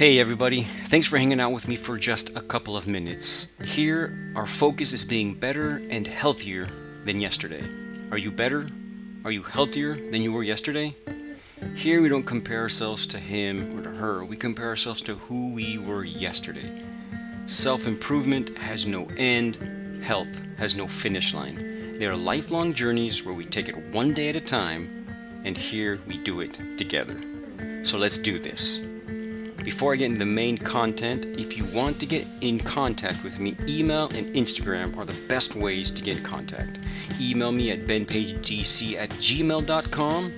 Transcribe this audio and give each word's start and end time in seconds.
Hey 0.00 0.18
everybody, 0.18 0.62
thanks 0.62 1.06
for 1.06 1.18
hanging 1.18 1.40
out 1.40 1.52
with 1.52 1.68
me 1.68 1.76
for 1.76 1.98
just 1.98 2.34
a 2.34 2.40
couple 2.40 2.74
of 2.74 2.88
minutes. 2.88 3.48
Here, 3.62 4.32
our 4.34 4.46
focus 4.46 4.94
is 4.94 5.04
being 5.04 5.34
better 5.34 5.82
and 5.90 6.06
healthier 6.06 6.68
than 7.04 7.20
yesterday. 7.20 7.62
Are 8.10 8.16
you 8.16 8.30
better? 8.30 8.66
Are 9.26 9.30
you 9.30 9.42
healthier 9.42 9.96
than 9.96 10.22
you 10.22 10.32
were 10.32 10.42
yesterday? 10.42 10.96
Here, 11.74 12.00
we 12.00 12.08
don't 12.08 12.22
compare 12.22 12.62
ourselves 12.62 13.06
to 13.08 13.18
him 13.18 13.78
or 13.78 13.82
to 13.82 13.90
her, 13.90 14.24
we 14.24 14.38
compare 14.38 14.68
ourselves 14.68 15.02
to 15.02 15.16
who 15.16 15.52
we 15.52 15.76
were 15.76 16.04
yesterday. 16.04 16.80
Self 17.44 17.86
improvement 17.86 18.56
has 18.56 18.86
no 18.86 19.06
end, 19.18 20.02
health 20.02 20.40
has 20.56 20.76
no 20.76 20.86
finish 20.86 21.34
line. 21.34 21.98
They 21.98 22.06
are 22.06 22.16
lifelong 22.16 22.72
journeys 22.72 23.22
where 23.22 23.34
we 23.34 23.44
take 23.44 23.68
it 23.68 23.76
one 23.92 24.14
day 24.14 24.30
at 24.30 24.36
a 24.36 24.40
time, 24.40 25.42
and 25.44 25.58
here 25.58 26.00
we 26.06 26.16
do 26.16 26.40
it 26.40 26.58
together. 26.78 27.20
So 27.82 27.98
let's 27.98 28.16
do 28.16 28.38
this. 28.38 28.80
Before 29.64 29.92
I 29.92 29.96
get 29.96 30.06
into 30.06 30.20
the 30.20 30.26
main 30.26 30.56
content, 30.56 31.26
if 31.38 31.58
you 31.58 31.64
want 31.66 32.00
to 32.00 32.06
get 32.06 32.26
in 32.40 32.58
contact 32.58 33.22
with 33.22 33.38
me, 33.38 33.56
email 33.68 34.04
and 34.14 34.26
Instagram 34.28 34.96
are 34.96 35.04
the 35.04 35.18
best 35.28 35.54
ways 35.54 35.90
to 35.90 36.02
get 36.02 36.16
in 36.16 36.22
contact. 36.22 36.80
Email 37.20 37.52
me 37.52 37.70
at 37.70 37.86
benpagedc 37.86 38.96
at 38.96 39.10
gmail.com 39.10 40.32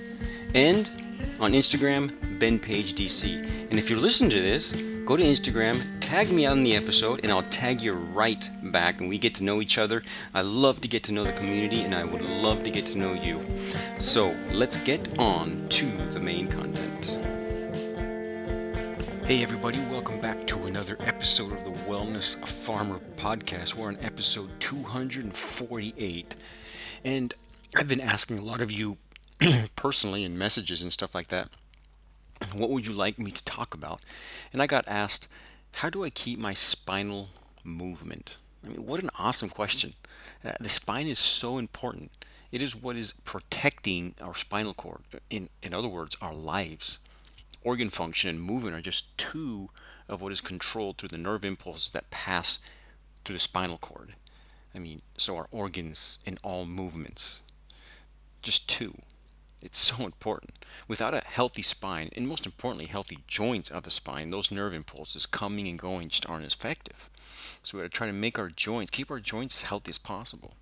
and 0.53 0.91
on 1.39 1.53
Instagram, 1.53 2.11
benpagedc. 2.37 3.47
And 3.69 3.79
if 3.79 3.89
you're 3.89 3.99
listening 3.99 4.29
to 4.31 4.41
this, 4.41 4.73
go 5.05 5.15
to 5.15 5.23
Instagram, 5.23 5.81
tag 6.01 6.29
me 6.29 6.45
on 6.45 6.61
the 6.61 6.75
episode, 6.75 7.21
and 7.23 7.31
I'll 7.31 7.43
tag 7.43 7.81
you 7.81 7.93
right 7.93 8.49
back, 8.61 8.99
and 8.99 9.09
we 9.09 9.17
get 9.17 9.35
to 9.35 9.45
know 9.45 9.61
each 9.61 9.77
other. 9.77 10.03
I 10.33 10.41
love 10.41 10.81
to 10.81 10.87
get 10.89 11.01
to 11.03 11.13
know 11.13 11.23
the 11.23 11.31
community, 11.31 11.81
and 11.81 11.95
I 11.95 12.03
would 12.03 12.21
love 12.21 12.63
to 12.63 12.69
get 12.69 12.85
to 12.87 12.97
know 12.97 13.13
you. 13.13 13.41
So 13.99 14.35
let's 14.51 14.77
get 14.77 15.17
on 15.17 15.67
to 15.69 15.85
the 16.11 16.19
main 16.19 16.47
content. 16.47 16.72
Hey, 19.25 19.41
everybody, 19.41 19.79
welcome 19.89 20.19
back 20.19 20.45
to 20.47 20.65
another 20.65 20.97
episode 20.99 21.53
of 21.53 21.63
the 21.63 21.71
Wellness 21.89 22.45
Farmer 22.45 22.99
Podcast. 23.15 23.73
We're 23.73 23.87
on 23.87 23.97
episode 24.01 24.49
248. 24.59 26.35
And 27.05 27.33
I've 27.73 27.87
been 27.87 28.01
asking 28.01 28.39
a 28.39 28.43
lot 28.43 28.59
of 28.59 28.69
you 28.69 28.97
personally 29.77 30.25
in 30.25 30.37
messages 30.37 30.81
and 30.81 30.91
stuff 30.91 31.15
like 31.15 31.29
that, 31.29 31.47
what 32.53 32.69
would 32.69 32.85
you 32.85 32.91
like 32.91 33.17
me 33.17 33.31
to 33.31 33.45
talk 33.45 33.73
about? 33.73 34.01
And 34.51 34.61
I 34.61 34.67
got 34.67 34.83
asked, 34.89 35.29
how 35.75 35.89
do 35.89 36.03
I 36.03 36.09
keep 36.09 36.37
my 36.37 36.53
spinal 36.53 37.29
movement? 37.63 38.35
I 38.61 38.71
mean, 38.71 38.85
what 38.85 39.01
an 39.01 39.09
awesome 39.17 39.49
question. 39.49 39.93
Uh, 40.43 40.51
the 40.59 40.67
spine 40.67 41.07
is 41.07 41.17
so 41.17 41.59
important. 41.59 42.11
It 42.51 42.61
is 42.61 42.75
what 42.75 42.97
is 42.97 43.13
protecting 43.23 44.15
our 44.21 44.35
spinal 44.35 44.73
cord. 44.73 45.03
In, 45.29 45.47
in 45.61 45.73
other 45.73 45.87
words, 45.87 46.17
our 46.21 46.33
lives 46.33 46.99
organ 47.63 47.89
function 47.89 48.29
and 48.29 48.41
movement 48.41 48.75
are 48.75 48.81
just 48.81 49.17
two 49.17 49.69
of 50.07 50.21
what 50.21 50.31
is 50.31 50.41
controlled 50.41 50.97
through 50.97 51.09
the 51.09 51.17
nerve 51.17 51.45
impulses 51.45 51.91
that 51.91 52.09
pass 52.09 52.59
through 53.23 53.35
the 53.35 53.39
spinal 53.39 53.77
cord. 53.77 54.15
I 54.75 54.79
mean, 54.79 55.01
so 55.17 55.37
our 55.37 55.47
organs 55.51 56.19
and 56.25 56.39
all 56.43 56.65
movements. 56.65 57.41
Just 58.41 58.67
two. 58.67 58.95
It's 59.61 59.79
so 59.79 60.03
important. 60.05 60.59
Without 60.87 61.13
a 61.13 61.23
healthy 61.25 61.61
spine, 61.61 62.09
and 62.15 62.27
most 62.27 62.45
importantly, 62.45 62.87
healthy 62.87 63.19
joints 63.27 63.69
of 63.69 63.83
the 63.83 63.91
spine, 63.91 64.29
those 64.29 64.51
nerve 64.51 64.73
impulses 64.73 65.25
coming 65.25 65.67
and 65.67 65.79
going 65.79 66.09
just 66.09 66.29
aren't 66.29 66.45
as 66.45 66.53
effective. 66.53 67.09
So 67.61 67.77
we 67.77 67.83
got 67.83 67.91
to 67.91 67.97
try 67.97 68.07
to 68.07 68.13
make 68.13 68.37
our 68.37 68.49
joints, 68.49 68.91
keep 68.91 69.09
our 69.09 69.19
joints 69.19 69.63
as 69.63 69.69
healthy 69.69 69.91
as 69.91 69.97
possible. 69.97 70.53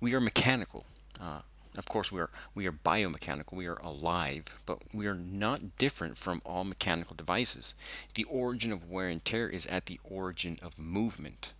We 0.00 0.14
are 0.14 0.20
mechanical. 0.20 0.86
Uh, 1.20 1.40
of 1.76 1.86
course, 1.86 2.12
we 2.12 2.20
are 2.20 2.30
we 2.54 2.66
are 2.66 2.72
biomechanical. 2.72 3.54
We 3.54 3.66
are 3.66 3.80
alive, 3.82 4.54
but 4.66 4.82
we 4.92 5.06
are 5.06 5.14
not 5.14 5.78
different 5.78 6.18
from 6.18 6.42
all 6.44 6.64
mechanical 6.64 7.16
devices. 7.16 7.74
The 8.14 8.24
origin 8.24 8.72
of 8.72 8.90
wear 8.90 9.08
and 9.08 9.24
tear 9.24 9.48
is 9.48 9.66
at 9.66 9.86
the 9.86 9.98
origin 10.04 10.58
of 10.62 10.78
movement. 10.78 11.54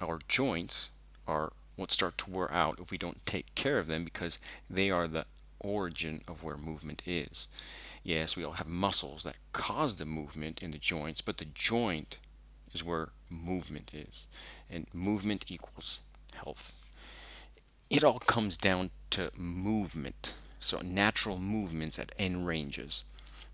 Our 0.00 0.20
joints 0.26 0.90
are 1.26 1.52
what 1.76 1.92
start 1.92 2.16
to 2.18 2.30
wear 2.30 2.50
out 2.50 2.80
if 2.80 2.90
we 2.90 2.98
don't 2.98 3.24
take 3.26 3.54
care 3.54 3.78
of 3.78 3.88
them 3.88 4.04
because 4.04 4.38
they 4.70 4.90
are 4.90 5.06
the 5.06 5.26
origin 5.60 6.22
of 6.26 6.42
where 6.42 6.56
movement 6.56 7.02
is. 7.06 7.48
Yes, 8.02 8.36
we 8.36 8.44
all 8.44 8.52
have 8.52 8.66
muscles 8.66 9.22
that 9.24 9.36
cause 9.52 9.96
the 9.96 10.06
movement 10.06 10.62
in 10.62 10.70
the 10.72 10.78
joints, 10.78 11.20
but 11.20 11.38
the 11.38 11.44
joint 11.44 12.18
is 12.72 12.82
where 12.82 13.10
movement 13.30 13.92
is. 13.94 14.28
And 14.68 14.86
movement 14.92 15.44
equals 15.50 16.00
health 16.32 16.72
it 17.92 18.02
all 18.02 18.20
comes 18.20 18.56
down 18.56 18.88
to 19.10 19.30
movement. 19.36 20.32
So 20.58 20.80
natural 20.80 21.36
movements 21.36 21.98
at 21.98 22.12
end 22.18 22.46
ranges. 22.46 23.04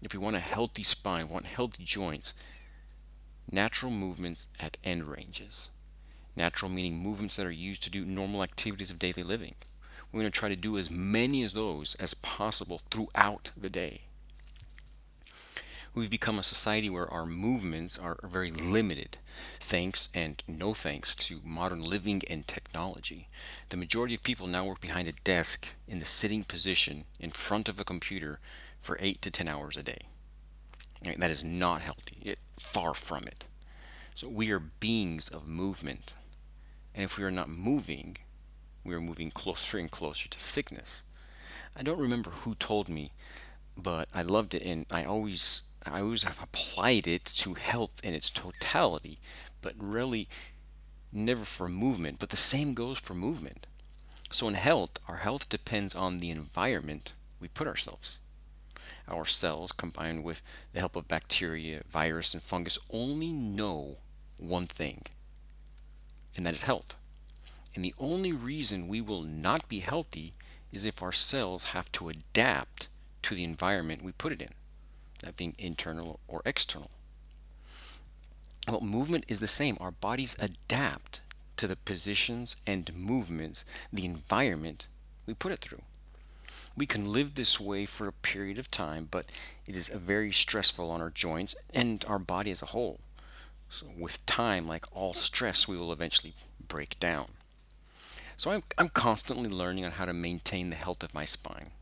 If 0.01 0.13
we 0.13 0.21
want 0.21 0.37
a 0.37 0.41
healthy 0.41 0.85
spine, 0.85 1.29
want 1.29 1.47
healthy 1.47 1.83
joints, 1.83 2.35
natural 3.51 3.91
movements 3.91 4.47
at 4.61 4.77
end 4.85 5.11
ranges. 5.11 5.71
Natural 6.37 6.71
meaning 6.71 6.99
movements 6.99 7.35
that 7.35 7.47
are 7.47 7.51
used 7.51 7.83
to 7.83 7.91
do 7.91 8.05
normal 8.05 8.45
activities 8.45 8.93
of 8.93 9.01
daily 9.01 9.25
living. 9.25 9.57
We're 10.13 10.21
going 10.21 10.31
to 10.31 10.39
try 10.39 10.49
to 10.49 10.57
do 10.57 10.79
as 10.79 10.89
many 10.89 11.43
of 11.43 11.53
those 11.53 11.97
as 11.97 12.15
possible 12.15 12.81
throughout 12.93 13.51
the 13.57 13.69
day. 13.69 14.03
We've 15.99 16.09
become 16.09 16.39
a 16.39 16.45
society 16.45 16.89
where 16.89 17.13
our 17.13 17.27
movements 17.27 17.99
are 17.99 18.21
very 18.23 18.53
limited, 18.53 19.19
thanks 19.59 20.09
and 20.15 20.41
no 20.47 20.73
thanks 20.73 21.13
to 21.17 21.41
modern 21.43 21.83
living 21.83 22.23
and 22.31 22.47
technology. 22.47 23.29
The 23.71 23.77
majority 23.77 24.15
of 24.15 24.23
people 24.23 24.47
now 24.47 24.65
work 24.65 24.81
behind 24.81 25.09
a 25.09 25.13
desk 25.25 25.67
in 25.89 25.99
the 25.99 26.05
sitting 26.05 26.45
position 26.45 27.05
in 27.19 27.33
front 27.33 27.69
of 27.69 27.81
a 27.81 27.85
computer 27.85 28.39
for 28.81 28.97
8 29.01 29.21
to 29.23 29.33
10 29.33 29.49
hours 29.49 29.77
a 29.77 29.83
day. 29.83 29.99
That 31.03 31.33
is 31.33 31.43
not 31.43 31.81
healthy, 31.81 32.19
it, 32.23 32.39
far 32.57 32.95
from 32.95 33.27
it. 33.27 33.49
So 34.15 34.29
we 34.29 34.53
are 34.53 34.61
beings 34.61 35.29
of 35.29 35.49
movement. 35.49 36.15
And 36.95 37.03
if 37.03 37.19
we 37.19 37.25
are 37.25 37.33
not 37.33 37.49
moving, 37.49 38.19
we 38.85 38.95
are 38.95 39.01
moving 39.01 39.33
closer 39.33 39.79
and 39.79 39.91
closer 39.91 40.29
to 40.29 40.41
sickness. 40.41 41.03
I 41.77 41.83
don't 41.83 41.99
remember 41.99 42.31
who 42.31 42.55
told 42.55 42.89
me, 42.89 43.11
but 43.77 44.09
I 44.15 44.23
loved 44.23 44.55
it 44.55 44.63
and 44.63 44.87
I 44.93 45.05
always 45.05 45.63
I 45.89 46.01
always 46.01 46.25
have 46.25 46.43
applied 46.43 47.07
it 47.07 47.25
to 47.25 47.55
health 47.55 48.01
in 48.03 48.15
its 48.15 48.31
totality, 48.31 49.19
but 49.61 49.75
really 49.79 50.29
never 51.13 51.45
for 51.45 51.69
movement. 51.69 52.19
But 52.19 52.31
the 52.31 52.37
same 52.37 52.75
goes 52.75 52.99
for 52.99 53.15
movement. 53.15 53.67
So 54.31 54.49
in 54.49 54.55
health, 54.55 54.99
our 55.09 55.17
health 55.17 55.49
depends 55.49 55.95
on 55.95 56.19
the 56.19 56.31
environment 56.31 57.13
we 57.41 57.49
put 57.49 57.67
ourselves. 57.67 58.21
Our 59.09 59.25
cells, 59.25 59.73
combined 59.73 60.23
with 60.23 60.43
the 60.73 60.81
help 60.81 60.95
of 60.97 61.09
bacteria, 61.09 61.83
virus, 61.89 62.35
and 62.35 62.43
fungus, 62.43 62.79
only 62.91 63.33
know 63.33 63.99
one 64.37 64.67
thing, 64.67 65.03
and 66.37 66.45
that 66.45 66.55
is 66.55 66.63
health. 66.63 66.95
And 67.75 67.85
the 67.85 67.95
only 67.99 68.33
reason 68.33 68.89
we 68.89 69.01
will 69.01 69.23
not 69.23 69.69
be 69.69 69.81
healthy 69.81 70.35
is 70.73 70.85
if 70.85 71.03
our 71.03 71.13
cells 71.13 71.65
have 71.65 71.91
to 71.93 72.09
adapt 72.09 72.89
to 73.23 73.35
the 73.35 73.45
environment 73.45 74.03
we 74.03 74.13
put 74.13 74.33
it 74.33 74.43
in 74.43 74.51
that 75.21 75.37
being 75.37 75.55
internal 75.59 76.21
or 76.29 76.43
external. 76.45 76.91
Well, 78.69 78.81
movement 78.81 79.25
is 79.29 79.41
the 79.41 79.49
same. 79.49 79.77
Our 79.81 79.91
bodies 79.91 80.37
adapt 80.41 81.23
to 81.57 81.67
the 81.67 81.77
positions 81.77 82.57
and 82.67 82.95
movements, 82.95 83.65
the 83.93 84.05
environment 84.05 84.87
we 85.27 85.35
put 85.35 85.53
it 85.53 85.59
through. 85.59 85.83
We 86.77 86.87
can 86.87 87.13
live 87.13 87.35
this 87.35 87.61
way 87.61 87.85
for 87.87 88.07
a 88.07 88.13
period 88.13 88.59
of 88.59 88.71
time, 88.71 89.09
but 89.11 89.27
it 89.67 89.77
is 89.77 89.89
very 89.91 90.33
stressful 90.33 90.91
on 90.91 91.01
our 91.01 91.11
joints 91.11 91.55
and 91.75 92.05
our 92.09 92.19
body 92.19 92.51
as 92.51 92.63
a 92.63 92.67
whole. 92.67 93.01
So, 93.69 93.87
with 93.99 94.25
time, 94.25 94.67
like 94.67 94.87
all 94.97 95.13
stress, 95.13 95.69
we 95.69 95.77
will 95.77 95.93
eventually 95.93 96.35
break 96.67 96.99
down. 96.99 97.27
So, 98.37 98.53
I'm, 98.53 98.63
I'm 98.79 98.89
constantly 98.89 99.51
learning 99.51 99.85
on 99.85 99.93
how 99.93 100.07
to 100.07 100.15
maintain 100.15 100.71
the 100.71 100.77
health 100.77 101.03
of 101.03 101.13
my 101.13 101.27
spine. 101.27 101.73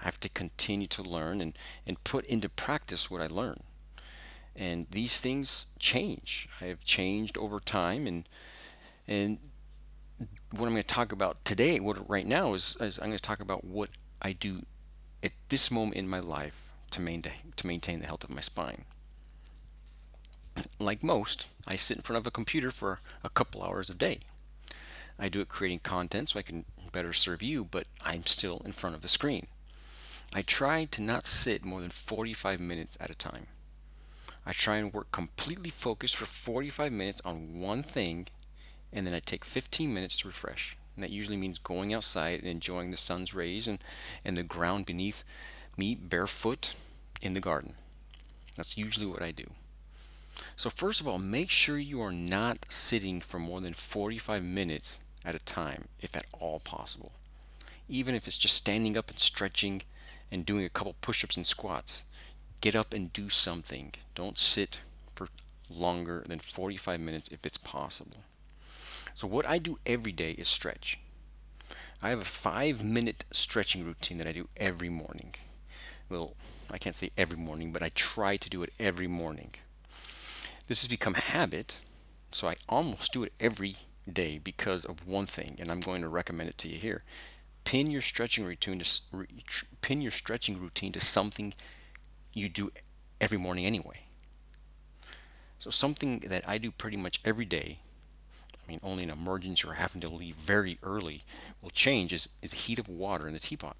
I 0.00 0.04
have 0.04 0.20
to 0.20 0.28
continue 0.28 0.86
to 0.88 1.02
learn 1.02 1.40
and, 1.40 1.58
and 1.86 2.02
put 2.04 2.24
into 2.26 2.48
practice 2.48 3.10
what 3.10 3.20
I 3.20 3.26
learn. 3.26 3.60
And 4.56 4.86
these 4.90 5.18
things 5.18 5.66
change. 5.78 6.48
I 6.60 6.66
have 6.66 6.84
changed 6.84 7.36
over 7.38 7.60
time 7.60 8.06
and 8.06 8.28
and 9.06 9.38
what 10.50 10.66
I'm 10.66 10.72
going 10.72 10.76
to 10.76 10.82
talk 10.82 11.12
about 11.12 11.44
today, 11.44 11.80
what 11.80 12.08
right 12.08 12.26
now 12.26 12.54
is, 12.54 12.76
is 12.80 12.98
I'm 12.98 13.08
going 13.08 13.18
to 13.18 13.22
talk 13.22 13.40
about 13.40 13.64
what 13.64 13.90
I 14.22 14.32
do 14.32 14.64
at 15.22 15.32
this 15.48 15.70
moment 15.70 15.96
in 15.96 16.08
my 16.08 16.20
life 16.20 16.72
to 16.92 17.00
maintain 17.00 17.52
to 17.56 17.66
maintain 17.66 18.00
the 18.00 18.06
health 18.06 18.24
of 18.24 18.30
my 18.30 18.40
spine. 18.40 18.84
Like 20.78 21.02
most, 21.02 21.48
I 21.66 21.74
sit 21.76 21.96
in 21.96 22.02
front 22.02 22.18
of 22.18 22.26
a 22.26 22.30
computer 22.30 22.70
for 22.70 23.00
a 23.24 23.28
couple 23.28 23.64
hours 23.64 23.90
a 23.90 23.94
day. 23.94 24.20
I 25.18 25.28
do 25.28 25.40
it 25.40 25.48
creating 25.48 25.80
content 25.80 26.28
so 26.28 26.38
I 26.38 26.42
can 26.42 26.64
better 26.92 27.12
serve 27.12 27.42
you, 27.42 27.64
but 27.64 27.86
I'm 28.04 28.26
still 28.26 28.62
in 28.64 28.72
front 28.72 28.94
of 28.94 29.02
the 29.02 29.08
screen. 29.08 29.46
I 30.32 30.42
try 30.42 30.84
to 30.86 31.02
not 31.02 31.26
sit 31.26 31.64
more 31.64 31.80
than 31.80 31.90
45 31.90 32.60
minutes 32.60 32.96
at 33.00 33.10
a 33.10 33.14
time. 33.14 33.46
I 34.46 34.52
try 34.52 34.76
and 34.76 34.92
work 34.92 35.10
completely 35.12 35.70
focused 35.70 36.16
for 36.16 36.26
45 36.26 36.92
minutes 36.92 37.22
on 37.24 37.60
one 37.60 37.82
thing, 37.82 38.26
and 38.92 39.06
then 39.06 39.14
I 39.14 39.20
take 39.20 39.44
15 39.44 39.92
minutes 39.92 40.16
to 40.18 40.28
refresh. 40.28 40.76
And 40.94 41.02
that 41.02 41.10
usually 41.10 41.36
means 41.36 41.58
going 41.58 41.92
outside 41.92 42.40
and 42.40 42.48
enjoying 42.48 42.90
the 42.90 42.96
sun's 42.96 43.34
rays 43.34 43.66
and, 43.66 43.78
and 44.24 44.36
the 44.36 44.42
ground 44.42 44.86
beneath 44.86 45.24
me 45.76 45.94
barefoot 45.94 46.74
in 47.22 47.34
the 47.34 47.40
garden. 47.40 47.74
That's 48.56 48.78
usually 48.78 49.06
what 49.06 49.22
I 49.22 49.32
do. 49.32 49.50
So, 50.56 50.70
first 50.70 51.00
of 51.00 51.08
all, 51.08 51.18
make 51.18 51.50
sure 51.50 51.78
you 51.78 52.00
are 52.00 52.12
not 52.12 52.66
sitting 52.68 53.20
for 53.20 53.38
more 53.38 53.60
than 53.60 53.72
45 53.72 54.42
minutes 54.42 55.00
at 55.24 55.34
a 55.34 55.40
time, 55.40 55.88
if 56.00 56.16
at 56.16 56.26
all 56.32 56.60
possible. 56.60 57.12
Even 57.88 58.14
if 58.14 58.26
it's 58.26 58.38
just 58.38 58.56
standing 58.56 58.96
up 58.96 59.10
and 59.10 59.18
stretching 59.18 59.82
and 60.34 60.44
doing 60.44 60.64
a 60.64 60.68
couple 60.68 60.96
push 61.00 61.22
ups 61.22 61.36
and 61.36 61.46
squats, 61.46 62.02
get 62.60 62.74
up 62.74 62.92
and 62.92 63.12
do 63.12 63.30
something. 63.30 63.92
Don't 64.16 64.36
sit 64.36 64.80
for 65.14 65.28
longer 65.70 66.24
than 66.28 66.40
45 66.40 66.98
minutes 66.98 67.28
if 67.28 67.46
it's 67.46 67.56
possible. 67.56 68.18
So, 69.14 69.28
what 69.28 69.48
I 69.48 69.58
do 69.58 69.78
every 69.86 70.10
day 70.10 70.32
is 70.32 70.48
stretch. 70.48 70.98
I 72.02 72.10
have 72.10 72.20
a 72.20 72.24
five 72.24 72.82
minute 72.82 73.24
stretching 73.30 73.84
routine 73.84 74.18
that 74.18 74.26
I 74.26 74.32
do 74.32 74.48
every 74.56 74.88
morning. 74.88 75.36
Well, 76.10 76.34
I 76.68 76.78
can't 76.78 76.96
say 76.96 77.10
every 77.16 77.38
morning, 77.38 77.72
but 77.72 77.82
I 77.82 77.90
try 77.94 78.36
to 78.36 78.50
do 78.50 78.64
it 78.64 78.72
every 78.80 79.06
morning. 79.06 79.52
This 80.66 80.82
has 80.82 80.88
become 80.88 81.14
habit, 81.14 81.78
so 82.32 82.48
I 82.48 82.56
almost 82.68 83.12
do 83.12 83.22
it 83.22 83.32
every 83.38 83.76
day 84.12 84.40
because 84.42 84.84
of 84.84 85.06
one 85.06 85.26
thing, 85.26 85.56
and 85.60 85.70
I'm 85.70 85.80
going 85.80 86.02
to 86.02 86.08
recommend 86.08 86.50
it 86.50 86.58
to 86.58 86.68
you 86.68 86.76
here. 86.76 87.04
Pin 87.64 87.90
your 87.90 88.02
stretching 88.02 88.44
routine 88.44 88.78
to 88.78 89.00
pin 89.80 90.00
your 90.00 90.10
stretching 90.10 90.60
routine 90.60 90.92
to 90.92 91.00
something 91.00 91.54
you 92.32 92.48
do 92.48 92.70
every 93.20 93.38
morning 93.38 93.64
anyway. 93.64 94.00
So 95.58 95.70
something 95.70 96.20
that 96.26 96.46
I 96.46 96.58
do 96.58 96.70
pretty 96.70 96.96
much 96.96 97.20
every 97.24 97.46
day 97.46 97.78
I 98.64 98.70
mean, 98.70 98.80
only 98.82 99.02
an 99.04 99.10
emergency 99.10 99.68
or 99.68 99.74
having 99.74 100.00
to 100.00 100.08
leave 100.08 100.36
very 100.36 100.78
early 100.82 101.22
will 101.60 101.70
change 101.70 102.12
is, 102.12 102.28
is 102.40 102.52
the 102.52 102.56
heat 102.56 102.78
of 102.78 102.88
water 102.88 103.26
in 103.26 103.34
the 103.34 103.40
teapot. 103.40 103.76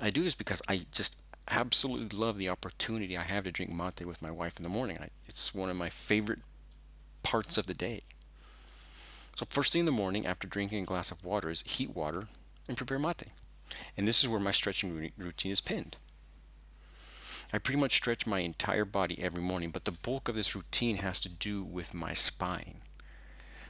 I 0.00 0.10
do 0.10 0.22
this 0.22 0.34
because 0.34 0.60
I 0.68 0.86
just 0.92 1.16
absolutely 1.48 2.16
love 2.16 2.36
the 2.36 2.48
opportunity 2.48 3.16
I 3.16 3.22
have 3.22 3.44
to 3.44 3.52
drink 3.52 3.72
mate 3.72 4.04
with 4.04 4.20
my 4.20 4.30
wife 4.30 4.56
in 4.56 4.62
the 4.62 4.68
morning. 4.68 4.98
I, 5.00 5.08
it's 5.26 5.54
one 5.54 5.70
of 5.70 5.76
my 5.76 5.88
favorite 5.88 6.40
parts 7.22 7.56
of 7.56 7.66
the 7.66 7.74
day. 7.74 8.02
So, 9.34 9.46
first 9.48 9.72
thing 9.72 9.80
in 9.80 9.86
the 9.86 9.92
morning 9.92 10.26
after 10.26 10.48
drinking 10.48 10.82
a 10.82 10.86
glass 10.86 11.10
of 11.10 11.24
water 11.24 11.50
is 11.50 11.60
heat 11.62 11.94
water 11.94 12.28
and 12.68 12.76
prepare 12.76 12.98
mate. 12.98 13.24
And 13.96 14.06
this 14.06 14.22
is 14.22 14.28
where 14.28 14.40
my 14.40 14.52
stretching 14.52 15.12
routine 15.16 15.52
is 15.52 15.60
pinned. 15.60 15.96
I 17.52 17.58
pretty 17.58 17.78
much 17.78 17.96
stretch 17.96 18.26
my 18.26 18.40
entire 18.40 18.84
body 18.84 19.22
every 19.22 19.42
morning, 19.42 19.70
but 19.70 19.84
the 19.84 19.92
bulk 19.92 20.28
of 20.28 20.34
this 20.34 20.54
routine 20.54 20.98
has 20.98 21.20
to 21.20 21.28
do 21.28 21.62
with 21.62 21.94
my 21.94 22.12
spine. 22.12 22.78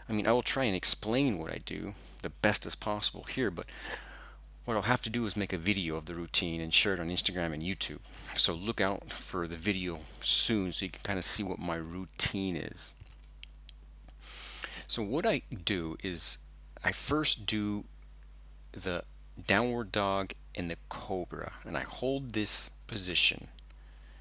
I 0.09 0.13
mean, 0.13 0.27
I 0.27 0.33
will 0.33 0.43
try 0.43 0.65
and 0.65 0.77
explain 0.77 1.39
what 1.39 1.53
I 1.53 1.59
do 1.59 1.95
the 2.23 2.31
best 2.31 2.65
as 2.65 2.75
possible 2.75 3.25
here, 3.25 3.51
but 3.51 3.67
what 4.65 4.77
I'll 4.77 4.83
have 4.83 5.03
to 5.03 5.11
do 5.11 5.27
is 5.27 5.37
make 5.37 5.53
a 5.53 5.59
video 5.59 5.97
of 5.97 6.07
the 6.07 6.15
routine 6.15 6.61
and 6.61 6.73
share 6.73 6.95
it 6.95 7.01
on 7.01 7.09
Instagram 7.09 7.53
and 7.53 7.63
YouTube. 7.63 8.01
So 8.37 8.55
look 8.55 8.81
out 8.81 9.13
for 9.13 9.47
the 9.47 9.57
video 9.57 10.01
soon 10.21 10.73
so 10.73 10.85
you 10.85 10.91
can 10.91 11.03
kind 11.03 11.19
of 11.19 11.25
see 11.25 11.43
what 11.43 11.59
my 11.59 11.77
routine 11.77 12.57
is. 12.57 12.93
So 14.89 15.03
what 15.03 15.27
I 15.27 15.43
do 15.65 15.97
is 16.03 16.39
I 16.83 16.93
first 16.93 17.47
do 17.47 17.85
the 18.81 19.03
downward 19.47 19.93
dog 19.93 20.33
and 20.55 20.71
the 20.71 20.77
cobra 20.89 21.53
and 21.65 21.77
I 21.77 21.83
hold 21.83 22.31
this 22.31 22.71
position 22.87 23.49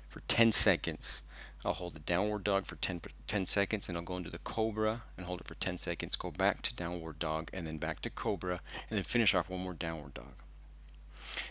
for 0.08 0.22
10 0.28 0.52
seconds 0.52 1.22
I'll 1.66 1.74
hold 1.74 1.96
the 1.96 2.00
downward 2.00 2.44
dog 2.44 2.66
for 2.66 2.76
10, 2.76 3.02
10 3.26 3.46
seconds 3.48 3.90
and 3.90 3.98
I'll 3.98 4.04
go 4.04 4.18
into 4.18 4.30
the 4.30 4.38
cobra 4.38 5.02
and 5.18 5.26
hold 5.26 5.42
it 5.42 5.48
for 5.48 5.56
10 5.56 5.80
seconds, 5.80 6.16
go 6.16 6.30
back 6.30 6.62
to 6.62 6.76
downward 6.76 7.18
dog 7.18 7.50
and 7.52 7.66
then 7.66 7.78
back 7.78 8.02
to 8.02 8.12
cobra 8.12 8.62
and 8.88 8.98
then 8.98 9.04
finish 9.04 9.34
off 9.34 9.50
one 9.50 9.62
more 9.62 9.74
downward 9.74 10.14
dog. 10.14 10.44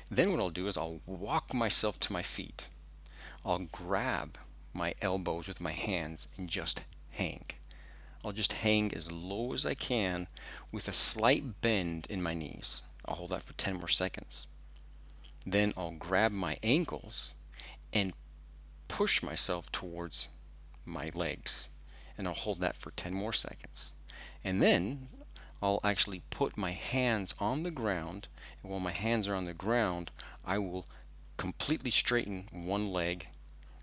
Then 0.08 0.30
what 0.30 0.38
I'll 0.38 0.50
do 0.50 0.68
is 0.68 0.76
I'll 0.76 1.00
walk 1.04 1.52
myself 1.52 1.98
to 2.00 2.12
my 2.12 2.22
feet. 2.22 2.68
I'll 3.44 3.66
grab 3.72 4.38
my 4.72 4.94
elbows 5.02 5.48
with 5.48 5.60
my 5.60 5.72
hands 5.72 6.28
and 6.38 6.48
just 6.48 6.84
hang. 7.10 7.46
I'll 8.24 8.32
just 8.32 8.52
hang 8.52 8.94
as 8.94 9.10
low 9.10 9.52
as 9.52 9.66
I 9.66 9.74
can 9.74 10.28
with 10.72 10.86
a 10.86 10.92
slight 10.92 11.60
bend 11.60 12.06
in 12.08 12.22
my 12.22 12.34
knees. 12.34 12.82
I'll 13.06 13.16
hold 13.16 13.30
that 13.30 13.42
for 13.42 13.52
10 13.54 13.74
more 13.74 13.88
seconds. 13.88 14.46
Then 15.46 15.72
I'll 15.76 15.92
grab 15.92 16.32
my 16.32 16.56
ankles 16.62 17.34
and 17.92 18.12
push 18.88 19.22
myself 19.22 19.70
towards 19.70 20.28
my 20.84 21.10
legs 21.14 21.68
and 22.16 22.26
I'll 22.26 22.34
hold 22.34 22.60
that 22.60 22.76
for 22.76 22.92
10 22.92 23.12
more 23.12 23.32
seconds. 23.32 23.94
And 24.42 24.62
then 24.62 25.08
I'll 25.62 25.80
actually 25.82 26.22
put 26.30 26.56
my 26.56 26.72
hands 26.72 27.34
on 27.38 27.62
the 27.62 27.70
ground 27.70 28.28
and 28.62 28.70
while 28.70 28.80
my 28.80 28.92
hands 28.92 29.28
are 29.28 29.34
on 29.34 29.46
the 29.46 29.54
ground 29.54 30.10
I 30.44 30.58
will 30.58 30.86
completely 31.36 31.90
straighten 31.90 32.48
one 32.52 32.92
leg 32.92 33.28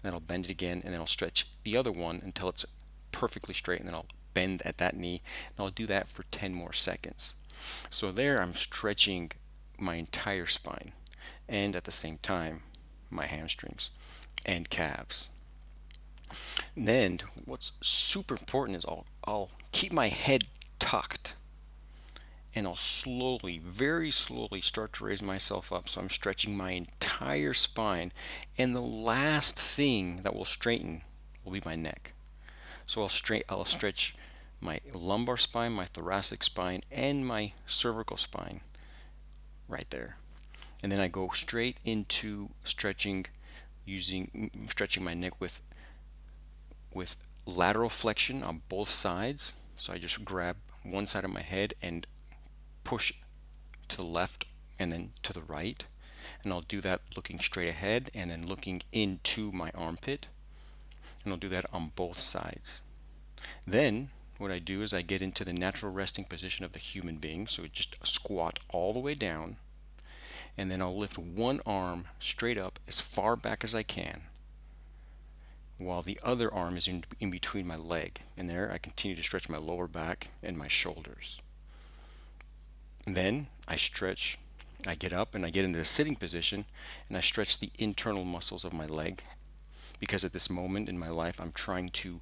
then 0.03 0.13
I'll 0.13 0.19
bend 0.19 0.45
it 0.45 0.51
again 0.51 0.81
and 0.83 0.93
then 0.93 0.99
I'll 0.99 1.07
stretch 1.07 1.47
the 1.63 1.77
other 1.77 1.91
one 1.91 2.21
until 2.23 2.49
it's 2.49 2.65
perfectly 3.11 3.53
straight 3.53 3.79
and 3.79 3.87
then 3.87 3.95
I'll 3.95 4.07
bend 4.33 4.61
at 4.65 4.77
that 4.77 4.95
knee 4.95 5.21
and 5.49 5.65
I'll 5.65 5.71
do 5.71 5.85
that 5.87 6.07
for 6.07 6.23
10 6.23 6.53
more 6.53 6.73
seconds. 6.73 7.35
So 7.89 8.11
there 8.11 8.41
I'm 8.41 8.53
stretching 8.53 9.31
my 9.77 9.95
entire 9.95 10.47
spine 10.47 10.93
and 11.47 11.75
at 11.75 11.83
the 11.83 11.91
same 11.91 12.17
time 12.17 12.61
my 13.09 13.25
hamstrings 13.25 13.89
and 14.45 14.69
calves. 14.69 15.29
Then 16.75 17.19
what's 17.45 17.73
super 17.81 18.35
important 18.35 18.77
is 18.77 18.85
I'll, 18.85 19.05
I'll 19.25 19.49
keep 19.71 19.91
my 19.91 20.07
head 20.07 20.45
tucked 20.79 21.35
and 22.53 22.67
I'll 22.67 22.75
slowly, 22.75 23.59
very 23.59 24.11
slowly 24.11 24.61
start 24.61 24.93
to 24.93 25.05
raise 25.05 25.21
myself 25.21 25.71
up. 25.71 25.87
So 25.87 26.01
I'm 26.01 26.09
stretching 26.09 26.55
my 26.57 26.71
entire 26.71 27.53
spine. 27.53 28.11
And 28.57 28.75
the 28.75 28.81
last 28.81 29.57
thing 29.57 30.17
that 30.23 30.35
will 30.35 30.45
straighten 30.45 31.03
will 31.43 31.53
be 31.53 31.61
my 31.63 31.75
neck. 31.75 32.13
So 32.85 33.01
I'll 33.01 33.09
straight 33.09 33.45
I'll 33.47 33.65
stretch 33.65 34.15
my 34.61 34.79
lumbar 34.93 35.37
spine, 35.37 35.73
my 35.73 35.85
thoracic 35.85 36.43
spine, 36.43 36.81
and 36.91 37.25
my 37.25 37.53
cervical 37.65 38.17
spine 38.17 38.61
right 39.67 39.89
there. 39.89 40.17
And 40.83 40.91
then 40.91 40.99
I 40.99 41.07
go 41.07 41.29
straight 41.29 41.77
into 41.83 42.49
stretching 42.63 43.25
using 43.85 44.51
stretching 44.67 45.03
my 45.03 45.13
neck 45.13 45.41
with 45.41 45.61
with 46.93 47.17
lateral 47.45 47.89
flexion 47.89 48.43
on 48.43 48.61
both 48.69 48.89
sides. 48.89 49.53
So 49.75 49.93
I 49.93 49.97
just 49.97 50.23
grab 50.23 50.57
one 50.83 51.07
side 51.07 51.25
of 51.25 51.31
my 51.31 51.41
head 51.41 51.73
and 51.81 52.05
push 52.83 53.13
to 53.87 53.97
the 53.97 54.03
left 54.03 54.45
and 54.79 54.91
then 54.91 55.11
to 55.23 55.33
the 55.33 55.41
right. 55.41 55.83
And 56.43 56.53
I'll 56.53 56.61
do 56.61 56.81
that 56.81 57.01
looking 57.15 57.39
straight 57.39 57.69
ahead 57.69 58.11
and 58.13 58.29
then 58.29 58.45
looking 58.47 58.83
into 58.91 59.51
my 59.51 59.71
armpit. 59.73 60.27
And 61.23 61.33
I'll 61.33 61.39
do 61.39 61.49
that 61.49 61.65
on 61.73 61.91
both 61.95 62.19
sides. 62.19 62.81
Then 63.65 64.09
what 64.41 64.51
I 64.51 64.59
do 64.59 64.81
is 64.81 64.93
I 64.93 65.01
get 65.01 65.21
into 65.21 65.45
the 65.45 65.53
natural 65.53 65.91
resting 65.91 66.25
position 66.25 66.65
of 66.65 66.73
the 66.73 66.79
human 66.79 67.17
being. 67.17 67.47
So 67.47 67.65
just 67.71 67.95
squat 68.05 68.59
all 68.69 68.93
the 68.93 68.99
way 68.99 69.13
down 69.13 69.57
and 70.57 70.69
then 70.69 70.81
I'll 70.81 70.97
lift 70.97 71.17
one 71.17 71.61
arm 71.65 72.07
straight 72.19 72.57
up 72.57 72.79
as 72.87 72.99
far 72.99 73.35
back 73.35 73.63
as 73.63 73.73
I 73.73 73.83
can 73.83 74.23
while 75.77 76.01
the 76.01 76.19
other 76.21 76.53
arm 76.53 76.77
is 76.77 76.87
in, 76.87 77.03
in 77.19 77.31
between 77.31 77.65
my 77.65 77.75
leg. 77.75 78.21
And 78.37 78.47
there 78.47 78.71
I 78.71 78.77
continue 78.77 79.15
to 79.15 79.23
stretch 79.23 79.49
my 79.49 79.57
lower 79.57 79.87
back 79.87 80.29
and 80.43 80.55
my 80.55 80.67
shoulders. 80.67 81.39
Then 83.07 83.47
I 83.67 83.77
stretch, 83.77 84.37
I 84.85 84.93
get 84.93 85.13
up 85.13 85.33
and 85.33 85.43
I 85.45 85.49
get 85.49 85.65
into 85.65 85.79
the 85.79 85.85
sitting 85.85 86.15
position 86.15 86.65
and 87.07 87.17
I 87.17 87.21
stretch 87.21 87.59
the 87.59 87.71
internal 87.79 88.23
muscles 88.23 88.63
of 88.63 88.73
my 88.73 88.85
leg 88.85 89.23
because 89.99 90.23
at 90.23 90.33
this 90.33 90.49
moment 90.49 90.87
in 90.87 90.99
my 90.99 91.09
life 91.09 91.41
I'm 91.41 91.51
trying 91.51 91.89
to 91.89 92.19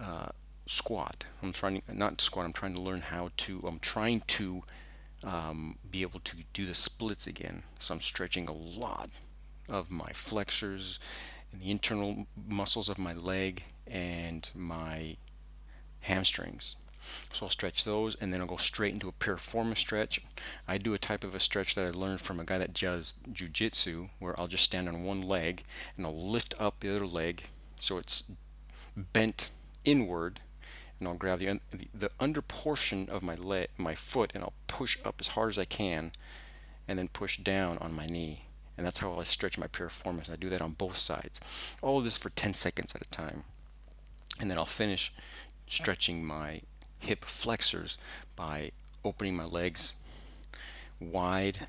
uh, 0.00 0.28
squat. 0.68 1.24
I'm 1.42 1.52
trying 1.52 1.82
not 1.90 2.18
to 2.18 2.24
squat, 2.24 2.44
I'm 2.44 2.52
trying 2.52 2.74
to 2.74 2.80
learn 2.80 3.00
how 3.00 3.30
to, 3.38 3.64
I'm 3.66 3.80
trying 3.80 4.20
to 4.26 4.62
um, 5.24 5.78
be 5.90 6.02
able 6.02 6.20
to 6.20 6.36
do 6.52 6.66
the 6.66 6.74
splits 6.74 7.26
again. 7.26 7.62
So 7.78 7.94
I'm 7.94 8.00
stretching 8.00 8.48
a 8.48 8.52
lot 8.52 9.08
of 9.68 9.90
my 9.90 10.10
flexors 10.12 10.98
and 11.52 11.62
the 11.62 11.70
internal 11.70 12.26
muscles 12.46 12.90
of 12.90 12.98
my 12.98 13.14
leg 13.14 13.64
and 13.86 14.48
my 14.54 15.16
hamstrings. 16.00 16.76
So 17.32 17.46
I'll 17.46 17.50
stretch 17.50 17.84
those 17.84 18.14
and 18.16 18.32
then 18.32 18.42
I'll 18.42 18.46
go 18.46 18.58
straight 18.58 18.92
into 18.92 19.08
a 19.08 19.12
piriformis 19.12 19.78
stretch. 19.78 20.20
I 20.68 20.76
do 20.76 20.92
a 20.92 20.98
type 20.98 21.24
of 21.24 21.34
a 21.34 21.40
stretch 21.40 21.76
that 21.76 21.86
I 21.86 21.98
learned 21.98 22.20
from 22.20 22.38
a 22.38 22.44
guy 22.44 22.58
that 22.58 22.74
does 22.74 23.14
jujitsu 23.32 24.10
where 24.18 24.38
I'll 24.38 24.48
just 24.48 24.64
stand 24.64 24.86
on 24.86 25.04
one 25.04 25.22
leg 25.22 25.64
and 25.96 26.04
I'll 26.04 26.30
lift 26.30 26.54
up 26.58 26.80
the 26.80 26.94
other 26.94 27.06
leg 27.06 27.44
so 27.80 27.96
it's 27.96 28.30
bent 29.14 29.48
inward 29.84 30.40
and 30.98 31.08
I'll 31.08 31.14
grab 31.14 31.38
the, 31.38 31.60
the, 31.70 31.88
the 31.94 32.10
under 32.18 32.42
portion 32.42 33.08
of 33.08 33.22
my 33.22 33.34
leg, 33.34 33.68
my 33.76 33.94
foot, 33.94 34.32
and 34.34 34.42
I'll 34.42 34.54
push 34.66 34.98
up 35.04 35.16
as 35.20 35.28
hard 35.28 35.50
as 35.50 35.58
I 35.58 35.64
can, 35.64 36.12
and 36.86 36.98
then 36.98 37.08
push 37.08 37.38
down 37.38 37.78
on 37.78 37.92
my 37.92 38.06
knee. 38.06 38.44
And 38.76 38.86
that's 38.86 39.00
how 39.00 39.18
I 39.18 39.24
stretch 39.24 39.58
my 39.58 39.66
piriformis. 39.66 40.30
I 40.30 40.36
do 40.36 40.48
that 40.50 40.62
on 40.62 40.72
both 40.72 40.96
sides. 40.96 41.40
All 41.82 42.00
this 42.00 42.16
for 42.16 42.30
10 42.30 42.54
seconds 42.54 42.94
at 42.94 43.02
a 43.02 43.10
time. 43.10 43.44
And 44.40 44.50
then 44.50 44.58
I'll 44.58 44.64
finish 44.64 45.12
stretching 45.66 46.24
my 46.24 46.62
hip 47.00 47.24
flexors 47.24 47.98
by 48.36 48.70
opening 49.04 49.36
my 49.36 49.44
legs 49.44 49.94
wide, 51.00 51.66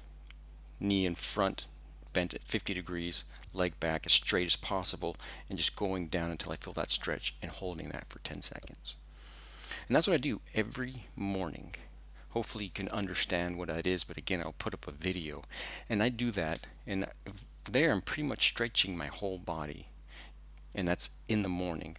knee 0.79 1.05
in 1.05 1.15
front, 1.15 1.65
bent 2.13 2.33
at 2.33 2.43
50 2.43 2.73
degrees, 2.73 3.23
leg 3.53 3.79
back 3.79 4.05
as 4.05 4.13
straight 4.13 4.47
as 4.47 4.55
possible, 4.55 5.15
and 5.49 5.57
just 5.57 5.75
going 5.75 6.07
down 6.07 6.31
until 6.31 6.51
I 6.51 6.55
feel 6.55 6.73
that 6.73 6.91
stretch 6.91 7.35
and 7.41 7.51
holding 7.51 7.89
that 7.89 8.09
for 8.09 8.19
10 8.19 8.41
seconds. 8.41 8.95
And 9.89 9.95
that's 9.95 10.05
what 10.05 10.13
I 10.13 10.17
do 10.17 10.39
every 10.53 11.05
morning. 11.15 11.73
Hopefully 12.29 12.65
you 12.65 12.69
can 12.69 12.89
understand 12.89 13.57
what 13.57 13.69
that 13.69 13.87
is, 13.87 14.03
but 14.03 14.17
again, 14.17 14.39
I'll 14.39 14.53
put 14.53 14.75
up 14.75 14.87
a 14.87 14.91
video. 14.91 15.41
And 15.89 16.03
I 16.03 16.09
do 16.09 16.29
that, 16.29 16.67
and 16.85 17.07
there 17.69 17.91
I'm 17.91 18.01
pretty 18.01 18.21
much 18.21 18.47
stretching 18.47 18.95
my 18.95 19.07
whole 19.07 19.39
body. 19.39 19.87
And 20.75 20.87
that's 20.87 21.09
in 21.27 21.41
the 21.41 21.49
morning. 21.49 21.97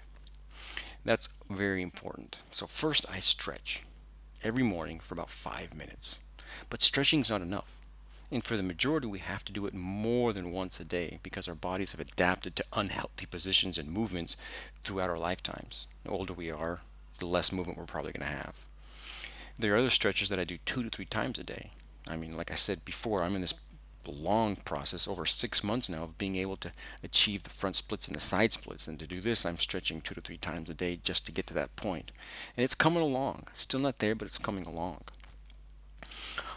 That's 1.04 1.30
very 1.50 1.82
important. 1.82 2.38
So 2.52 2.68
first 2.68 3.06
I 3.10 3.18
stretch 3.18 3.82
every 4.44 4.62
morning 4.62 5.00
for 5.00 5.14
about 5.14 5.28
five 5.28 5.74
minutes. 5.74 6.20
But 6.68 6.82
stretching 6.82 7.22
is 7.22 7.30
not 7.30 7.42
enough. 7.42 7.76
And 8.30 8.44
for 8.44 8.56
the 8.56 8.62
majority, 8.62 9.08
we 9.08 9.18
have 9.18 9.44
to 9.46 9.52
do 9.52 9.66
it 9.66 9.74
more 9.74 10.32
than 10.32 10.52
once 10.52 10.78
a 10.78 10.84
day 10.84 11.18
because 11.24 11.48
our 11.48 11.56
bodies 11.56 11.90
have 11.90 12.00
adapted 12.00 12.54
to 12.54 12.64
unhealthy 12.72 13.26
positions 13.26 13.78
and 13.78 13.88
movements 13.88 14.36
throughout 14.84 15.10
our 15.10 15.18
lifetimes. 15.18 15.88
The 16.04 16.10
older 16.10 16.32
we 16.32 16.52
are, 16.52 16.82
the 17.20 17.26
less 17.26 17.52
movement 17.52 17.78
we're 17.78 17.84
probably 17.84 18.12
going 18.12 18.28
to 18.28 18.36
have. 18.36 18.64
There 19.58 19.74
are 19.74 19.78
other 19.78 19.90
stretches 19.90 20.28
that 20.30 20.38
I 20.38 20.44
do 20.44 20.58
two 20.64 20.82
to 20.82 20.90
three 20.90 21.04
times 21.04 21.38
a 21.38 21.44
day. 21.44 21.70
I 22.08 22.16
mean, 22.16 22.36
like 22.36 22.50
I 22.50 22.56
said 22.56 22.84
before, 22.84 23.22
I'm 23.22 23.34
in 23.34 23.42
this 23.42 23.54
long 24.10 24.56
process 24.56 25.06
over 25.06 25.26
six 25.26 25.62
months 25.62 25.88
now 25.88 26.02
of 26.02 26.18
being 26.18 26.36
able 26.36 26.56
to 26.56 26.72
achieve 27.02 27.42
the 27.42 27.50
front 27.50 27.76
splits 27.76 28.06
and 28.08 28.16
the 28.16 28.20
side 28.20 28.52
splits. 28.52 28.88
And 28.88 28.98
to 28.98 29.06
do 29.06 29.20
this, 29.20 29.44
I'm 29.46 29.58
stretching 29.58 30.00
two 30.00 30.14
to 30.14 30.20
three 30.20 30.38
times 30.38 30.70
a 30.70 30.74
day 30.74 30.98
just 31.02 31.26
to 31.26 31.32
get 31.32 31.46
to 31.48 31.54
that 31.54 31.76
point. 31.76 32.10
And 32.56 32.64
it's 32.64 32.74
coming 32.74 33.02
along. 33.02 33.46
Still 33.54 33.80
not 33.80 33.98
there, 33.98 34.14
but 34.14 34.26
it's 34.26 34.38
coming 34.38 34.66
along. 34.66 35.02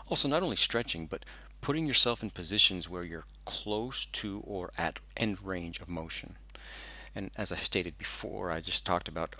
Also, 0.09 0.27
not 0.27 0.43
only 0.43 0.55
stretching, 0.55 1.05
but 1.05 1.25
putting 1.61 1.85
yourself 1.85 2.23
in 2.23 2.29
positions 2.29 2.89
where 2.89 3.03
you're 3.03 3.25
close 3.45 4.05
to 4.07 4.41
or 4.45 4.71
at 4.77 4.99
end 5.15 5.41
range 5.43 5.79
of 5.79 5.87
motion. 5.89 6.35
And 7.15 7.31
as 7.37 7.51
I 7.51 7.55
stated 7.55 7.97
before, 7.97 8.51
I 8.51 8.59
just 8.59 8.85
talked 8.85 9.07
about 9.07 9.35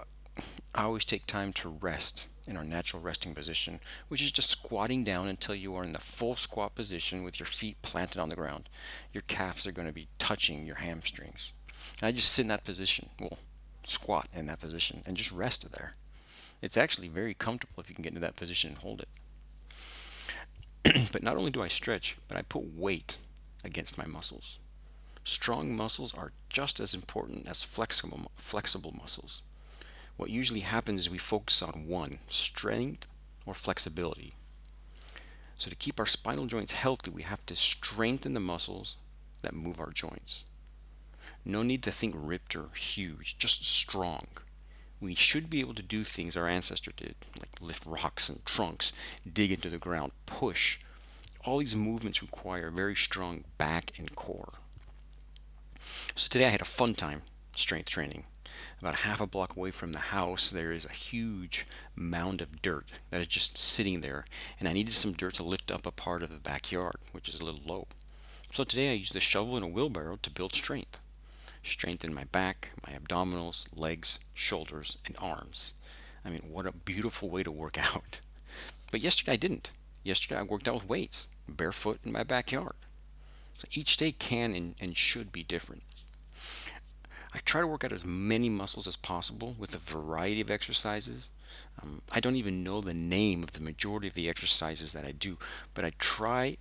I 0.73 0.83
always 0.83 1.05
take 1.05 1.27
time 1.27 1.53
to 1.53 1.69
rest 1.69 2.27
in 2.47 2.57
our 2.57 2.63
natural 2.63 3.01
resting 3.01 3.35
position, 3.35 3.79
which 4.07 4.21
is 4.21 4.31
just 4.31 4.49
squatting 4.49 5.03
down 5.03 5.27
until 5.27 5.55
you 5.55 5.75
are 5.75 5.83
in 5.83 5.91
the 5.91 5.99
full 5.99 6.35
squat 6.35 6.75
position 6.75 7.23
with 7.23 7.39
your 7.39 7.45
feet 7.45 7.81
planted 7.81 8.19
on 8.19 8.29
the 8.29 8.35
ground. 8.35 8.69
Your 9.11 9.21
calves 9.21 9.65
are 9.67 9.71
going 9.71 9.87
to 9.87 9.93
be 9.93 10.07
touching 10.17 10.65
your 10.65 10.77
hamstrings. 10.77 11.53
And 12.01 12.07
I 12.07 12.11
just 12.11 12.31
sit 12.31 12.43
in 12.43 12.47
that 12.49 12.63
position, 12.63 13.09
well, 13.19 13.37
squat 13.83 14.27
in 14.33 14.47
that 14.47 14.59
position, 14.59 15.03
and 15.05 15.15
just 15.15 15.31
rest 15.31 15.71
there. 15.71 15.95
It's 16.61 16.77
actually 16.77 17.07
very 17.09 17.33
comfortable 17.33 17.81
if 17.81 17.89
you 17.89 17.95
can 17.95 18.03
get 18.03 18.11
into 18.11 18.21
that 18.21 18.35
position 18.35 18.71
and 18.71 18.79
hold 18.79 19.01
it. 20.83 21.09
but 21.11 21.23
not 21.23 21.37
only 21.37 21.51
do 21.51 21.61
I 21.61 21.67
stretch, 21.67 22.17
but 22.27 22.37
I 22.37 22.41
put 22.41 22.75
weight 22.75 23.17
against 23.63 23.97
my 23.97 24.05
muscles. 24.05 24.57
Strong 25.23 25.75
muscles 25.75 26.13
are 26.13 26.31
just 26.49 26.79
as 26.79 26.93
important 26.93 27.47
as 27.47 27.63
flexible, 27.63 28.31
flexible 28.35 28.93
muscles. 28.97 29.43
What 30.17 30.29
usually 30.29 30.61
happens 30.61 31.03
is 31.03 31.09
we 31.09 31.17
focus 31.17 31.61
on 31.61 31.87
one 31.87 32.19
strength 32.29 33.07
or 33.45 33.53
flexibility. 33.53 34.33
So, 35.57 35.69
to 35.69 35.75
keep 35.75 35.99
our 35.99 36.05
spinal 36.05 36.45
joints 36.45 36.73
healthy, 36.73 37.09
we 37.09 37.23
have 37.23 37.45
to 37.45 37.55
strengthen 37.55 38.33
the 38.33 38.39
muscles 38.39 38.95
that 39.41 39.53
move 39.53 39.79
our 39.79 39.91
joints. 39.91 40.45
No 41.45 41.63
need 41.63 41.83
to 41.83 41.91
think 41.91 42.13
ripped 42.17 42.55
or 42.55 42.69
huge, 42.75 43.37
just 43.37 43.65
strong. 43.65 44.27
We 44.99 45.15
should 45.15 45.49
be 45.49 45.59
able 45.59 45.73
to 45.75 45.83
do 45.83 46.03
things 46.03 46.37
our 46.37 46.47
ancestors 46.47 46.93
did, 46.95 47.15
like 47.39 47.61
lift 47.61 47.85
rocks 47.85 48.29
and 48.29 48.45
trunks, 48.45 48.93
dig 49.31 49.51
into 49.51 49.69
the 49.69 49.77
ground, 49.77 50.13
push. 50.25 50.79
All 51.45 51.59
these 51.59 51.75
movements 51.75 52.21
require 52.21 52.71
very 52.71 52.95
strong 52.95 53.43
back 53.57 53.91
and 53.97 54.15
core. 54.15 54.53
So 56.15 56.27
today 56.29 56.45
I 56.45 56.49
had 56.49 56.61
a 56.61 56.65
fun 56.65 56.95
time 56.95 57.23
strength 57.55 57.89
training. 57.89 58.25
About 58.79 58.95
half 58.95 59.21
a 59.21 59.27
block 59.27 59.55
away 59.55 59.71
from 59.71 59.93
the 59.93 59.99
house, 59.99 60.49
there 60.49 60.71
is 60.71 60.85
a 60.85 60.91
huge 60.91 61.65
mound 61.95 62.41
of 62.41 62.61
dirt 62.61 62.87
that 63.09 63.21
is 63.21 63.27
just 63.27 63.57
sitting 63.57 64.01
there, 64.01 64.25
and 64.59 64.67
I 64.67 64.73
needed 64.73 64.93
some 64.93 65.13
dirt 65.13 65.35
to 65.35 65.43
lift 65.43 65.71
up 65.71 65.85
a 65.85 65.91
part 65.91 66.23
of 66.23 66.29
the 66.29 66.37
backyard, 66.37 66.97
which 67.11 67.29
is 67.29 67.39
a 67.39 67.45
little 67.45 67.61
low. 67.65 67.87
So 68.51 68.63
today 68.63 68.91
I 68.91 68.93
used 68.93 69.15
a 69.15 69.19
shovel 69.19 69.55
and 69.55 69.65
a 69.65 69.67
wheelbarrow 69.67 70.17
to 70.17 70.29
build 70.29 70.53
strength. 70.53 70.99
Strength 71.63 72.05
in 72.05 72.13
my 72.13 72.25
back, 72.25 72.71
my 72.85 72.93
abdominals, 72.93 73.67
legs, 73.75 74.19
shoulders, 74.33 74.97
and 75.05 75.15
arms. 75.19 75.73
I 76.23 76.29
mean, 76.29 76.49
what 76.49 76.67
a 76.67 76.71
beautiful 76.71 77.29
way 77.29 77.43
to 77.43 77.51
work 77.51 77.77
out. 77.95 78.21
But 78.91 79.01
yesterday 79.01 79.31
I 79.31 79.37
didn't. 79.37 79.71
Yesterday 80.03 80.39
I 80.39 80.43
worked 80.43 80.67
out 80.67 80.75
with 80.75 80.89
weights, 80.89 81.27
barefoot 81.47 81.99
in 82.03 82.11
my 82.11 82.23
backyard. 82.23 82.75
So 83.53 83.67
each 83.71 83.97
day 83.97 84.11
can 84.11 84.53
and, 84.53 84.75
and 84.79 84.95
should 84.95 85.31
be 85.31 85.43
different. 85.43 85.83
I 87.33 87.39
try 87.39 87.61
to 87.61 87.67
work 87.67 87.83
out 87.83 87.91
as 87.91 88.05
many 88.05 88.47
muscles 88.47 88.87
as 88.87 88.95
possible 88.95 89.55
with 89.57 89.73
a 89.73 89.79
variety 89.79 90.41
of 90.41 90.51
exercises. 90.51 91.31
Um, 91.81 92.01
I 92.11 92.19
don't 92.19 92.35
even 92.35 92.63
know 92.63 92.79
the 92.79 92.93
name 92.93 93.41
of 93.41 93.53
the 93.53 93.61
majority 93.61 94.07
of 94.07 94.13
the 94.13 94.29
exercises 94.29 94.93
that 94.93 95.05
I 95.05 95.11
do, 95.11 95.37
but 95.73 95.83
I 95.83 95.93
try 95.97 96.57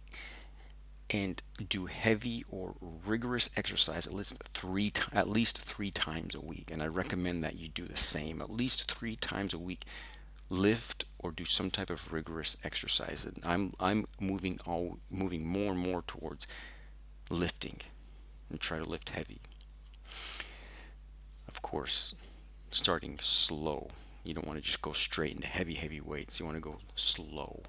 and 1.10 1.42
do 1.68 1.86
heavy 1.86 2.44
or 2.48 2.74
rigorous 2.80 3.50
exercise 3.56 4.06
at 4.06 4.14
least 4.14 4.42
three 4.54 4.92
at 5.12 5.28
least 5.28 5.60
three 5.60 5.90
times 5.90 6.34
a 6.34 6.40
week 6.40 6.70
and 6.70 6.82
i 6.82 6.86
recommend 6.86 7.42
that 7.42 7.58
you 7.58 7.68
do 7.68 7.86
the 7.86 7.96
same 7.96 8.40
at 8.40 8.50
least 8.50 8.90
three 8.90 9.16
times 9.16 9.52
a 9.52 9.58
week 9.58 9.84
lift 10.48 11.04
or 11.18 11.30
do 11.30 11.44
some 11.44 11.70
type 11.70 11.90
of 11.90 12.12
rigorous 12.12 12.56
exercise 12.64 13.26
and 13.26 13.42
i'm 13.44 13.74
i'm 13.78 14.06
moving 14.20 14.58
all 14.66 14.98
moving 15.10 15.46
more 15.46 15.72
and 15.72 15.80
more 15.80 16.02
towards 16.06 16.46
lifting 17.30 17.80
and 18.48 18.60
try 18.60 18.78
to 18.78 18.88
lift 18.88 19.10
heavy 19.10 19.40
of 21.52 21.60
course, 21.60 22.14
starting 22.70 23.18
slow. 23.20 23.88
You 24.24 24.32
don't 24.32 24.46
want 24.46 24.58
to 24.58 24.64
just 24.64 24.80
go 24.80 24.92
straight 24.92 25.34
into 25.34 25.46
heavy, 25.46 25.74
heavy 25.74 26.00
weights. 26.00 26.40
You 26.40 26.46
want 26.46 26.56
to 26.56 26.62
go 26.62 26.78
slow. 26.96 27.60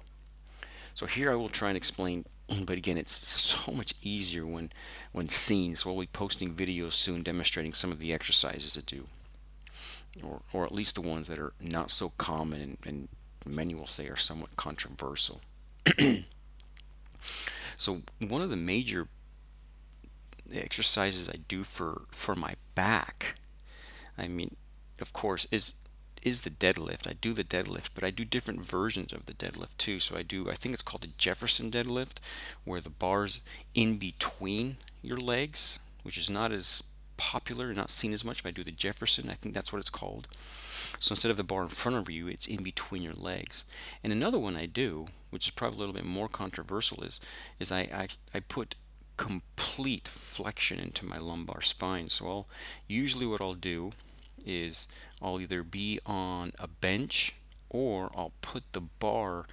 So 0.94 1.04
here 1.04 1.30
I 1.30 1.34
will 1.34 1.50
try 1.50 1.68
and 1.68 1.76
explain, 1.76 2.24
but 2.64 2.78
again, 2.78 2.96
it's 2.96 3.12
so 3.12 3.72
much 3.72 3.92
easier 4.02 4.46
when, 4.46 4.72
when 5.12 5.28
seen. 5.28 5.76
So 5.76 5.92
we'll 5.92 6.00
be 6.00 6.06
posting 6.06 6.54
videos 6.54 6.92
soon 6.92 7.22
demonstrating 7.22 7.74
some 7.74 7.92
of 7.92 7.98
the 7.98 8.14
exercises 8.14 8.72
to 8.72 8.82
do, 8.82 9.06
or, 10.22 10.40
or 10.54 10.64
at 10.64 10.72
least 10.72 10.94
the 10.94 11.02
ones 11.02 11.28
that 11.28 11.38
are 11.38 11.52
not 11.60 11.90
so 11.90 12.12
common 12.16 12.62
and, 12.62 12.78
and 12.86 13.08
many 13.44 13.74
will 13.74 13.86
say 13.86 14.08
are 14.08 14.16
somewhat 14.16 14.56
controversial. 14.56 15.42
so 17.76 18.00
one 18.26 18.40
of 18.40 18.48
the 18.48 18.56
major 18.56 19.08
exercises 20.50 21.28
I 21.28 21.36
do 21.48 21.64
for, 21.64 22.02
for 22.10 22.34
my 22.34 22.54
back 22.74 23.36
I 24.16 24.28
mean, 24.28 24.56
of 25.00 25.12
course, 25.12 25.46
is 25.50 25.74
is 26.24 26.40
the 26.40 26.50
deadlift. 26.50 27.06
I 27.06 27.12
do 27.12 27.34
the 27.34 27.44
deadlift, 27.44 27.90
but 27.94 28.02
I 28.02 28.10
do 28.10 28.24
different 28.24 28.62
versions 28.62 29.12
of 29.12 29.26
the 29.26 29.34
deadlift 29.34 29.76
too. 29.76 30.00
So 30.00 30.16
I 30.16 30.22
do, 30.22 30.50
I 30.50 30.54
think 30.54 30.72
it's 30.72 30.82
called 30.82 31.02
the 31.02 31.10
Jefferson 31.18 31.70
deadlift, 31.70 32.16
where 32.64 32.80
the 32.80 32.90
bar's 32.90 33.40
in 33.74 33.98
between 33.98 34.78
your 35.02 35.18
legs, 35.18 35.78
which 36.02 36.16
is 36.16 36.30
not 36.30 36.50
as 36.50 36.82
popular, 37.18 37.66
and 37.66 37.76
not 37.76 37.90
seen 37.90 38.14
as 38.14 38.24
much. 38.24 38.42
But 38.42 38.48
I 38.48 38.52
do 38.52 38.64
the 38.64 38.70
Jefferson, 38.70 39.28
I 39.28 39.34
think 39.34 39.54
that's 39.54 39.72
what 39.72 39.80
it's 39.80 39.90
called. 39.90 40.26
So 40.98 41.12
instead 41.12 41.30
of 41.30 41.36
the 41.36 41.44
bar 41.44 41.62
in 41.62 41.68
front 41.68 41.98
of 41.98 42.10
you, 42.10 42.26
it's 42.26 42.46
in 42.46 42.62
between 42.62 43.02
your 43.02 43.14
legs. 43.14 43.64
And 44.02 44.12
another 44.12 44.38
one 44.38 44.56
I 44.56 44.66
do, 44.66 45.08
which 45.28 45.46
is 45.46 45.50
probably 45.50 45.76
a 45.76 45.80
little 45.80 45.94
bit 45.94 46.06
more 46.06 46.28
controversial, 46.28 47.04
is 47.04 47.20
is 47.60 47.70
I 47.70 47.80
I, 47.80 48.08
I 48.32 48.40
put 48.40 48.76
complete 49.16 50.08
flexion 50.08 50.78
into 50.78 51.04
my 51.04 51.18
lumbar 51.18 51.60
spine. 51.60 52.08
So 52.08 52.26
I'll 52.26 52.48
usually 52.86 53.26
what 53.26 53.40
I'll 53.40 53.54
do 53.54 53.92
is 54.44 54.86
I'll 55.22 55.40
either 55.40 55.62
be 55.62 56.00
on 56.04 56.52
a 56.58 56.66
bench 56.68 57.34
or 57.70 58.10
I'll 58.14 58.32
put 58.40 58.64
the 58.72 58.80
bar 58.80 59.46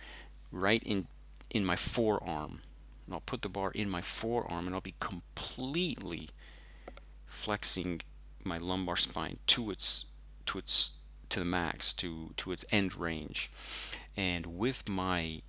right 0.51 0.84
in 0.86 1.08
in 1.50 1.65
my 1.65 1.75
forearm. 1.75 2.62
And 3.06 3.15
I'll 3.15 3.22
put 3.22 3.41
the 3.41 3.50
bar 3.50 3.72
in 3.72 3.89
my 3.89 4.01
forearm 4.01 4.68
and 4.68 4.75
I'll 4.75 4.82
be 4.82 4.96
completely 5.00 6.30
flexing 7.25 8.01
my 8.44 8.58
lumbar 8.58 8.98
spine 8.98 9.38
to 9.48 9.72
its 9.72 10.06
to 10.46 10.58
its 10.58 10.91
to 11.30 11.39
the 11.39 11.46
max 11.46 11.94
to 11.94 12.34
to 12.38 12.51
its 12.51 12.65
end 12.72 12.96
range. 12.96 13.51
And 14.15 14.46
with 14.58 14.88
my 14.88 15.41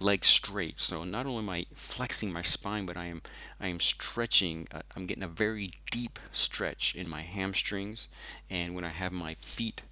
legs 0.00 0.26
straight. 0.26 0.80
So 0.80 1.04
not 1.04 1.26
only 1.26 1.38
am 1.38 1.48
I 1.50 1.66
flexing 1.74 2.32
my 2.32 2.42
spine, 2.42 2.86
but 2.86 2.96
I 2.96 3.06
am 3.06 3.22
I 3.60 3.68
am 3.68 3.80
stretching. 3.80 4.68
Uh, 4.72 4.80
I'm 4.96 5.06
getting 5.06 5.22
a 5.22 5.28
very 5.28 5.70
deep 5.90 6.18
stretch 6.32 6.94
in 6.94 7.08
my 7.08 7.22
hamstrings, 7.22 8.08
and 8.50 8.74
when 8.74 8.84
I 8.84 8.90
have 8.90 9.12
my 9.12 9.34
feet 9.34 9.82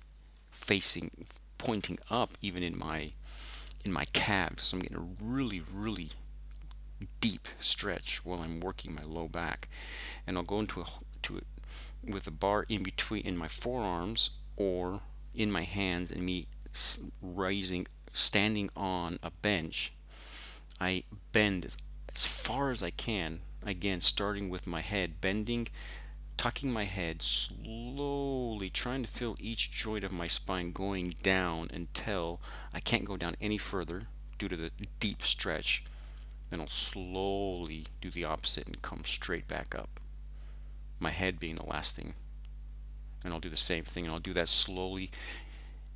facing, 0.51 1.27
pointing 1.59 1.99
up, 2.11 2.31
even 2.41 2.63
in 2.63 2.79
my 2.79 3.13
in 3.85 3.93
my 3.93 4.05
calves, 4.13 4.65
so 4.65 4.77
I'm 4.77 4.83
getting 4.83 4.97
a 4.99 5.25
really 5.25 5.63
really 5.73 6.11
deep 7.21 7.49
stretch 7.61 8.25
while 8.25 8.41
I'm 8.41 8.61
working 8.61 8.95
my 8.95 9.03
low 9.03 9.29
back, 9.29 9.69
and 10.27 10.37
I'll 10.37 10.45
go 10.45 10.61
into 10.61 10.81
a 10.81 10.87
to 11.23 11.37
it 11.37 11.47
with 12.05 12.27
a 12.27 12.33
bar 12.33 12.67
in 12.69 12.83
between 12.83 13.23
in 13.23 13.37
my 13.37 13.49
forearms 13.49 14.31
or 14.57 15.01
in 15.35 15.51
my 15.51 15.63
hands 15.63 16.11
and 16.11 16.23
me 16.23 16.47
raising 17.21 17.87
standing 18.13 18.71
on 18.77 19.19
a 19.23 19.31
bench, 19.31 19.93
I 20.81 21.05
bend 21.33 21.65
as, 21.65 21.77
as 22.09 22.27
far 22.27 22.71
as 22.71 22.83
I 22.83 22.91
can 22.91 23.41
again 23.65 24.01
starting 24.01 24.51
with 24.51 24.67
my 24.67 24.81
head 24.81 25.21
bending 25.21 25.69
tucking 26.37 26.73
my 26.73 26.85
head 26.85 27.23
slowly 27.23 28.69
trying 28.69 29.05
to 29.05 29.09
feel 29.09 29.37
each 29.39 29.71
joint 29.71 30.03
of 30.03 30.11
my 30.11 30.27
spine 30.27 30.73
going 30.73 31.15
down 31.23 31.69
until 31.73 32.41
I 32.75 32.81
can't 32.81 33.05
go 33.05 33.17
down 33.17 33.37
any 33.41 33.59
further 33.59 34.09
due 34.39 34.49
to 34.49 34.57
the 34.57 34.73
deep 34.99 35.23
stretch. 35.23 35.85
Then 36.51 36.61
I'll 36.61 36.67
slowly 36.67 37.87
do 38.01 38.11
the 38.11 38.25
opposite 38.25 38.67
and 38.67 38.83
come 38.83 39.05
straight 39.05 39.47
back 39.47 39.75
up. 39.75 40.01
My 40.99 41.11
head 41.11 41.39
being 41.39 41.55
the 41.55 41.67
last 41.67 41.95
thing. 41.95 42.15
And 43.23 43.33
I'll 43.33 43.39
do 43.39 43.49
the 43.49 43.57
same 43.57 43.85
thing. 43.85 44.05
And 44.05 44.13
I'll 44.13 44.19
do 44.19 44.35
that 44.35 44.49
slowly 44.49 45.13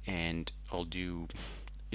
and 0.07 0.53
I'll 0.73 0.85
do 0.85 1.27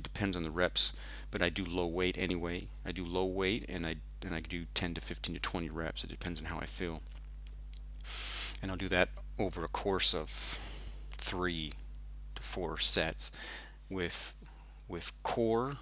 it 0.02 0.14
depends 0.14 0.36
on 0.36 0.44
the 0.44 0.50
reps 0.50 0.94
but 1.30 1.42
I 1.42 1.50
do 1.50 1.64
low 1.64 1.86
weight 1.86 2.18
anyway. 2.18 2.68
I 2.86 2.92
do 2.92 3.06
low 3.06 3.26
weight 3.26 3.66
and 3.70 3.86
I 3.86 3.96
and 4.24 4.36
I 4.36 4.40
do 4.40 4.66
10 4.74 4.96
to 4.96 5.02
15 5.02 5.36
to 5.36 5.42
20 5.42 5.70
reps. 5.70 6.04
It 6.04 6.10
depends 6.10 6.40
on 6.40 6.48
how 6.48 6.60
I 6.60 6.66
feel. 6.66 7.02
And 8.62 8.70
I'll 8.70 8.78
do 8.78 8.90
that 8.90 9.10
over 9.40 9.64
a 9.64 9.68
course 9.68 10.14
of 10.14 10.30
three 11.18 11.74
to 12.36 12.44
four 12.44 12.78
sets 12.78 13.32
with 13.90 14.34
with 14.88 15.14
core 15.24 15.78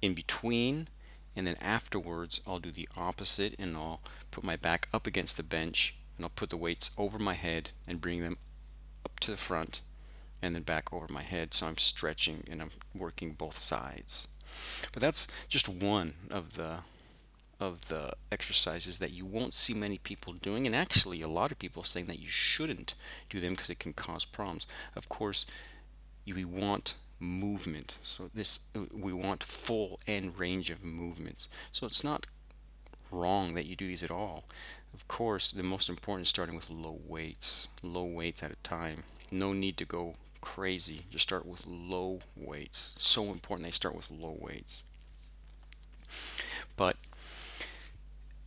in 0.00 0.14
between. 0.14 0.88
And 1.36 1.46
then 1.46 1.56
afterwards 1.60 2.40
I'll 2.46 2.60
do 2.60 2.70
the 2.70 2.88
opposite 2.96 3.54
and 3.58 3.76
I'll 3.76 4.00
put 4.30 4.44
my 4.44 4.56
back 4.56 4.88
up 4.92 5.06
against 5.06 5.36
the 5.36 5.42
bench 5.42 5.96
and 6.16 6.24
I'll 6.24 6.30
put 6.30 6.50
the 6.50 6.56
weights 6.56 6.92
over 6.96 7.18
my 7.18 7.34
head 7.34 7.72
and 7.88 8.00
bring 8.00 8.22
them 8.22 8.38
up 9.04 9.18
to 9.20 9.32
the 9.32 9.36
front 9.36 9.82
and 10.44 10.54
then 10.54 10.62
back 10.62 10.92
over 10.92 11.06
my 11.08 11.22
head 11.22 11.54
so 11.54 11.66
I'm 11.66 11.78
stretching 11.78 12.44
and 12.50 12.60
I'm 12.60 12.70
working 12.94 13.32
both 13.32 13.56
sides. 13.56 14.28
But 14.92 15.00
that's 15.00 15.26
just 15.48 15.68
one 15.70 16.12
of 16.30 16.56
the 16.56 16.80
of 17.58 17.88
the 17.88 18.12
exercises 18.30 18.98
that 18.98 19.12
you 19.12 19.24
won't 19.24 19.54
see 19.54 19.72
many 19.72 19.96
people 19.96 20.34
doing 20.34 20.66
and 20.66 20.76
actually 20.76 21.22
a 21.22 21.28
lot 21.28 21.50
of 21.50 21.58
people 21.58 21.82
saying 21.82 22.06
that 22.06 22.18
you 22.18 22.28
shouldn't 22.28 22.94
do 23.30 23.40
them 23.40 23.54
because 23.54 23.70
it 23.70 23.78
can 23.78 23.94
cause 23.94 24.26
problems. 24.26 24.66
Of 24.94 25.08
course 25.08 25.46
we 26.26 26.44
want 26.44 26.96
movement 27.18 27.96
so 28.02 28.28
this 28.34 28.60
we 28.92 29.14
want 29.14 29.42
full 29.42 29.98
end 30.06 30.38
range 30.38 30.68
of 30.68 30.84
movements. 30.84 31.48
So 31.72 31.86
it's 31.86 32.04
not 32.04 32.26
wrong 33.10 33.54
that 33.54 33.64
you 33.64 33.76
do 33.76 33.86
these 33.86 34.02
at 34.02 34.10
all. 34.10 34.44
Of 34.92 35.08
course 35.08 35.50
the 35.52 35.62
most 35.62 35.88
important 35.88 36.26
is 36.26 36.28
starting 36.28 36.54
with 36.54 36.68
low 36.68 37.00
weights 37.06 37.68
low 37.82 38.04
weights 38.04 38.42
at 38.42 38.52
a 38.52 38.56
time. 38.56 39.04
No 39.30 39.54
need 39.54 39.78
to 39.78 39.86
go 39.86 40.16
crazy. 40.44 41.06
Just 41.10 41.22
start 41.22 41.46
with 41.46 41.66
low 41.66 42.18
weights. 42.36 42.94
So 42.98 43.24
important 43.32 43.66
they 43.66 43.72
start 43.72 43.96
with 43.96 44.10
low 44.10 44.36
weights. 44.38 44.84
But 46.76 46.96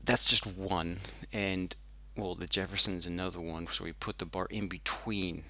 that's 0.05 0.29
just 0.29 0.45
one. 0.45 0.97
And 1.33 1.75
well 2.15 2.35
the 2.35 2.45
Jefferson's 2.45 3.07
another 3.07 3.41
one. 3.41 3.65
So 3.65 3.83
we 3.83 3.93
put 3.93 4.19
the 4.19 4.25
bar 4.25 4.45
in 4.51 4.67
between 4.67 5.43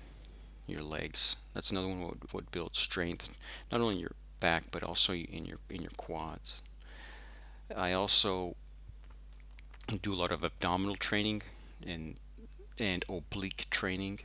your 0.66 0.82
legs. 0.82 1.36
That's 1.54 1.70
another 1.70 1.90
one 1.90 2.02
what 2.02 2.34
would 2.34 2.52
build 2.52 2.76
strength 2.76 3.38
not 3.72 3.82
only 3.82 3.98
your 3.98 4.14
back 4.40 4.72
but 4.72 4.84
also 4.84 5.14
in 5.14 5.46
your 5.46 5.58
in 5.70 5.82
your 5.82 5.92
quads. 5.98 6.64
I 7.76 7.92
also 7.92 8.56
do 10.02 10.14
a 10.14 10.16
lot 10.16 10.32
of 10.32 10.46
abdominal 10.46 10.96
training 10.96 11.42
and 11.86 12.16
and 12.80 13.04
oblique 13.10 13.68
training 13.70 14.20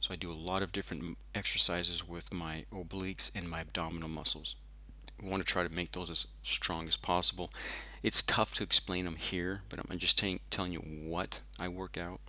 so 0.00 0.12
I 0.12 0.16
do 0.16 0.30
a 0.30 0.32
lot 0.32 0.62
of 0.62 0.72
different 0.72 1.18
exercises 1.34 2.06
with 2.06 2.32
my 2.32 2.64
obliques 2.72 3.30
and 3.34 3.48
my 3.48 3.60
abdominal 3.60 4.08
muscles 4.08 4.56
I 5.22 5.26
want 5.26 5.44
to 5.44 5.52
try 5.52 5.64
to 5.64 5.72
make 5.72 5.92
those 5.92 6.10
as 6.10 6.28
strong 6.42 6.86
as 6.86 6.96
possible 6.96 7.50
it's 8.02 8.22
tough 8.22 8.54
to 8.54 8.62
explain 8.62 9.04
them 9.04 9.16
here, 9.16 9.62
but 9.68 9.80
I'm 9.80 9.98
just 9.98 10.18
t- 10.18 10.40
telling 10.50 10.72
you 10.72 10.80
what 10.80 11.40
I 11.60 11.68
work 11.68 11.98
out. 11.98 12.20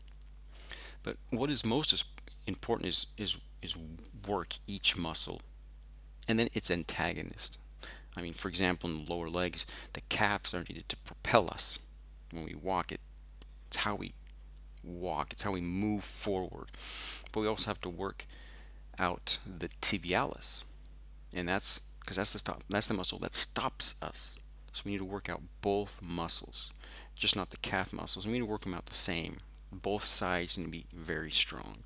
But 1.03 1.17
what 1.29 1.51
is 1.51 1.63
most 1.63 2.03
important 2.47 2.87
is, 2.87 3.07
is, 3.17 3.37
is 3.61 3.75
work 4.27 4.55
each 4.67 4.97
muscle 4.97 5.41
and 6.27 6.39
then 6.39 6.49
its 6.53 6.71
antagonist. 6.71 7.57
I 8.15 8.21
mean, 8.21 8.33
for 8.33 8.49
example, 8.49 8.89
in 8.89 9.05
the 9.05 9.13
lower 9.13 9.29
legs, 9.29 9.65
the 9.93 10.01
calves 10.01 10.53
are 10.53 10.65
needed 10.67 10.89
to 10.89 10.97
propel 10.97 11.49
us 11.49 11.79
when 12.31 12.45
we 12.45 12.55
walk. 12.55 12.91
It, 12.91 12.99
it's 13.67 13.77
how 13.77 13.95
we 13.95 14.13
walk, 14.89 15.31
it's 15.31 15.43
how 15.43 15.51
we 15.51 15.61
move 15.61 16.03
forward. 16.03 16.69
But 17.31 17.41
we 17.41 17.47
also 17.47 17.69
have 17.69 17.81
to 17.81 17.89
work 17.89 18.25
out 18.97 19.37
the 19.45 19.69
tibialis, 19.81 20.63
and 21.33 21.47
that's 21.47 21.81
because 21.99 22.17
that's 22.17 22.33
the 22.33 22.39
stop. 22.39 22.63
That's 22.69 22.87
the 22.87 22.93
muscle 22.93 23.19
that 23.19 23.35
stops 23.35 23.95
us 24.01 24.39
so 24.71 24.83
we 24.85 24.91
need 24.91 24.99
to 24.99 25.05
work 25.05 25.29
out 25.29 25.41
both 25.61 26.01
muscles, 26.01 26.71
just 27.15 27.35
not 27.35 27.49
the 27.49 27.57
calf 27.57 27.91
muscles. 27.91 28.25
We 28.25 28.33
need 28.33 28.39
to 28.39 28.45
work 28.45 28.61
them 28.61 28.73
out 28.73 28.85
the 28.85 28.93
same. 28.93 29.37
Both 29.71 30.03
sides 30.03 30.57
need 30.57 30.65
to 30.65 30.69
be 30.69 30.85
very 30.93 31.31
strong. 31.31 31.85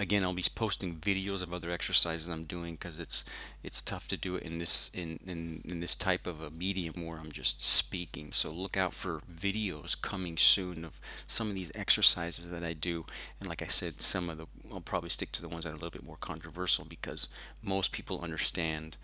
Again, 0.00 0.22
I'll 0.22 0.32
be 0.32 0.44
posting 0.54 0.94
videos 0.94 1.42
of 1.42 1.52
other 1.52 1.72
exercises 1.72 2.28
I'm 2.28 2.44
doing 2.44 2.74
because 2.74 3.00
it's 3.00 3.24
it's 3.64 3.82
tough 3.82 4.06
to 4.08 4.16
do 4.16 4.36
it 4.36 4.44
in 4.44 4.58
this 4.58 4.92
in, 4.94 5.18
in 5.26 5.62
in 5.64 5.80
this 5.80 5.96
type 5.96 6.28
of 6.28 6.40
a 6.40 6.50
medium 6.50 7.04
where 7.04 7.18
I'm 7.18 7.32
just 7.32 7.64
speaking. 7.64 8.32
So 8.32 8.52
look 8.52 8.76
out 8.76 8.94
for 8.94 9.22
videos 9.28 10.00
coming 10.00 10.36
soon 10.36 10.84
of 10.84 11.00
some 11.26 11.48
of 11.48 11.56
these 11.56 11.72
exercises 11.74 12.48
that 12.48 12.62
I 12.62 12.74
do. 12.74 13.06
And 13.40 13.48
like 13.48 13.60
I 13.60 13.66
said, 13.66 14.00
some 14.00 14.30
of 14.30 14.38
the 14.38 14.46
I'll 14.72 14.80
probably 14.80 15.10
stick 15.10 15.32
to 15.32 15.42
the 15.42 15.48
ones 15.48 15.64
that 15.64 15.70
are 15.70 15.72
a 15.72 15.76
little 15.82 15.90
bit 15.90 16.06
more 16.06 16.18
controversial 16.20 16.84
because 16.84 17.28
most 17.60 17.90
people 17.90 18.20
understand 18.20 18.96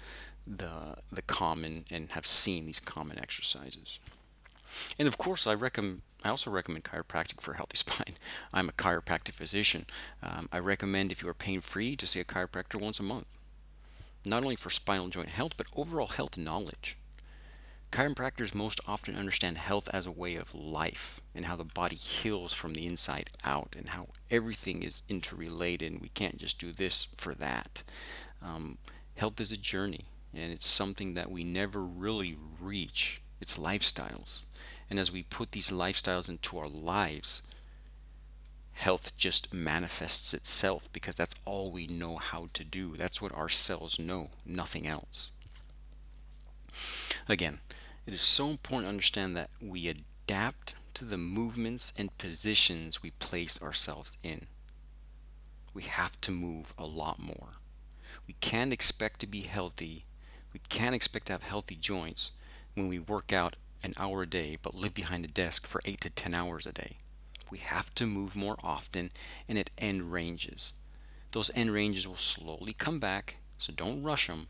the 0.46 0.98
the 1.11 1.22
common 1.22 1.87
and 1.90 2.12
have 2.12 2.26
seen 2.26 2.66
these 2.66 2.78
common 2.78 3.18
exercises. 3.18 3.98
And 4.98 5.08
of 5.08 5.18
course, 5.18 5.46
I 5.46 5.54
recommend. 5.54 6.02
I 6.22 6.30
also 6.30 6.50
recommend 6.50 6.84
chiropractic 6.84 7.40
for 7.40 7.52
a 7.52 7.56
healthy 7.56 7.76
spine. 7.84 8.16
I'm 8.52 8.68
a 8.68 8.72
chiropractic 8.72 9.32
physician. 9.32 9.87
Um, 10.22 10.48
I 10.50 10.58
recommend 10.58 11.12
if 11.12 11.22
you 11.22 11.28
are 11.28 11.34
pain 11.34 11.60
free 11.60 11.96
to 11.96 12.06
see 12.06 12.20
a 12.20 12.24
chiropractor 12.24 12.80
once 12.80 12.98
a 12.98 13.02
month, 13.02 13.26
not 14.24 14.42
only 14.42 14.56
for 14.56 14.70
spinal 14.70 15.08
joint 15.08 15.28
health 15.28 15.52
but 15.56 15.66
overall 15.76 16.06
health 16.06 16.38
knowledge. 16.38 16.96
Chiropractors 17.94 18.56
most 18.56 18.80
often 18.88 19.14
understand 19.14 19.56
health 19.56 19.88
as 19.92 20.04
a 20.04 20.10
way 20.10 20.34
of 20.34 20.52
life 20.52 21.20
and 21.32 21.46
how 21.46 21.54
the 21.54 21.64
body 21.64 21.94
heals 21.94 22.52
from 22.52 22.74
the 22.74 22.87
inside 22.87 23.30
out 23.44 23.76
and 23.78 23.90
how 23.90 24.08
everything 24.32 24.82
is 24.82 25.02
interrelated 25.08 25.92
and 25.92 26.00
we 26.00 26.08
can't 26.08 26.38
just 26.38 26.58
do 26.58 26.72
this 26.72 27.06
for 27.16 27.34
that. 27.34 27.84
Um, 28.42 28.78
health 29.14 29.40
is 29.40 29.52
a 29.52 29.56
journey 29.56 30.06
and 30.32 30.52
it's 30.52 30.66
something 30.66 31.14
that 31.14 31.30
we 31.30 31.44
never 31.44 31.84
really 31.84 32.37
reach. 32.60 33.22
It's 33.40 33.58
lifestyles. 33.58 34.42
And 34.90 34.98
as 34.98 35.10
we 35.10 35.22
put 35.22 35.52
these 35.52 35.70
lifestyles 35.70 36.28
into 36.28 36.58
our 36.58 36.68
lives, 36.68 37.42
health 38.72 39.16
just 39.16 39.54
manifests 39.54 40.34
itself 40.34 40.88
because 40.92 41.16
that's 41.16 41.36
all 41.44 41.70
we 41.70 41.86
know 41.86 42.16
how 42.16 42.48
to 42.54 42.64
do. 42.64 42.96
That's 42.96 43.20
what 43.20 43.34
our 43.34 43.48
cells 43.48 43.98
know, 43.98 44.30
nothing 44.44 44.86
else. 44.86 45.30
Again, 47.28 47.60
it 48.06 48.12
is 48.12 48.20
so 48.20 48.50
important 48.50 48.86
to 48.86 48.90
understand 48.90 49.36
that 49.36 49.50
we 49.60 49.88
adapt 49.88 50.74
to 50.94 51.04
the 51.04 51.18
movements 51.18 51.92
and 51.96 52.16
positions 52.18 53.02
we 53.02 53.10
place 53.12 53.62
ourselves 53.62 54.18
in. 54.22 54.46
We 55.72 55.82
have 55.82 56.20
to 56.22 56.30
move 56.30 56.74
a 56.78 56.86
lot 56.86 57.18
more. 57.18 57.54
We 58.26 58.34
can't 58.40 58.72
expect 58.72 59.20
to 59.20 59.26
be 59.26 59.42
healthy 59.42 60.04
we 60.54 60.60
can't 60.68 60.94
expect 60.94 61.26
to 61.26 61.32
have 61.32 61.42
healthy 61.42 61.74
joints 61.74 62.30
when 62.74 62.88
we 62.88 62.98
work 62.98 63.32
out 63.32 63.56
an 63.82 63.94
hour 63.98 64.22
a 64.22 64.26
day 64.26 64.58
but 64.60 64.74
live 64.74 64.94
behind 64.94 65.24
a 65.24 65.28
desk 65.28 65.66
for 65.66 65.80
8 65.84 66.00
to 66.00 66.10
10 66.10 66.34
hours 66.34 66.66
a 66.66 66.72
day. 66.72 66.96
We 67.50 67.58
have 67.58 67.94
to 67.94 68.06
move 68.06 68.34
more 68.34 68.56
often 68.62 69.12
and 69.48 69.58
at 69.58 69.70
end 69.78 70.12
ranges. 70.12 70.72
Those 71.32 71.50
end 71.54 71.72
ranges 71.72 72.06
will 72.06 72.16
slowly 72.16 72.72
come 72.72 72.98
back, 72.98 73.37
so 73.58 73.72
don't 73.72 74.02
rush 74.02 74.26
them. 74.26 74.48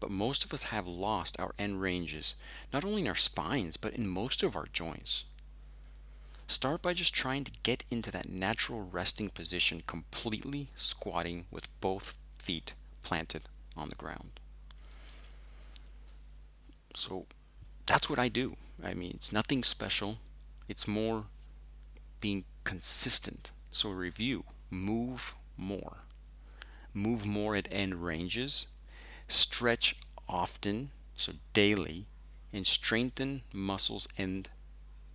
But 0.00 0.10
most 0.10 0.44
of 0.44 0.52
us 0.52 0.64
have 0.64 0.86
lost 0.86 1.38
our 1.38 1.54
end 1.58 1.80
ranges, 1.80 2.34
not 2.72 2.84
only 2.84 3.02
in 3.02 3.08
our 3.08 3.14
spines, 3.14 3.76
but 3.76 3.94
in 3.94 4.08
most 4.08 4.42
of 4.42 4.56
our 4.56 4.66
joints. 4.72 5.24
Start 6.46 6.82
by 6.82 6.92
just 6.92 7.14
trying 7.14 7.44
to 7.44 7.52
get 7.62 7.84
into 7.90 8.10
that 8.10 8.28
natural 8.28 8.82
resting 8.82 9.30
position, 9.30 9.82
completely 9.86 10.68
squatting 10.76 11.46
with 11.50 11.68
both 11.80 12.16
feet 12.38 12.74
planted 13.02 13.44
on 13.76 13.88
the 13.88 13.94
ground. 13.94 14.40
So 16.94 17.26
that's 17.86 18.08
what 18.10 18.18
I 18.18 18.28
do. 18.28 18.56
I 18.82 18.94
mean, 18.94 19.12
it's 19.14 19.32
nothing 19.32 19.62
special. 19.62 20.18
It's 20.68 20.88
more 20.88 21.24
being 22.20 22.44
consistent. 22.64 23.52
So 23.70 23.90
review, 23.90 24.44
move 24.70 25.34
more. 25.56 25.98
Move 26.92 27.26
more 27.26 27.56
at 27.56 27.68
end 27.72 28.04
ranges. 28.04 28.66
Stretch 29.28 29.96
often, 30.28 30.90
so 31.16 31.32
daily, 31.52 32.06
and 32.52 32.66
strengthen 32.66 33.42
muscles 33.52 34.06
and 34.16 34.48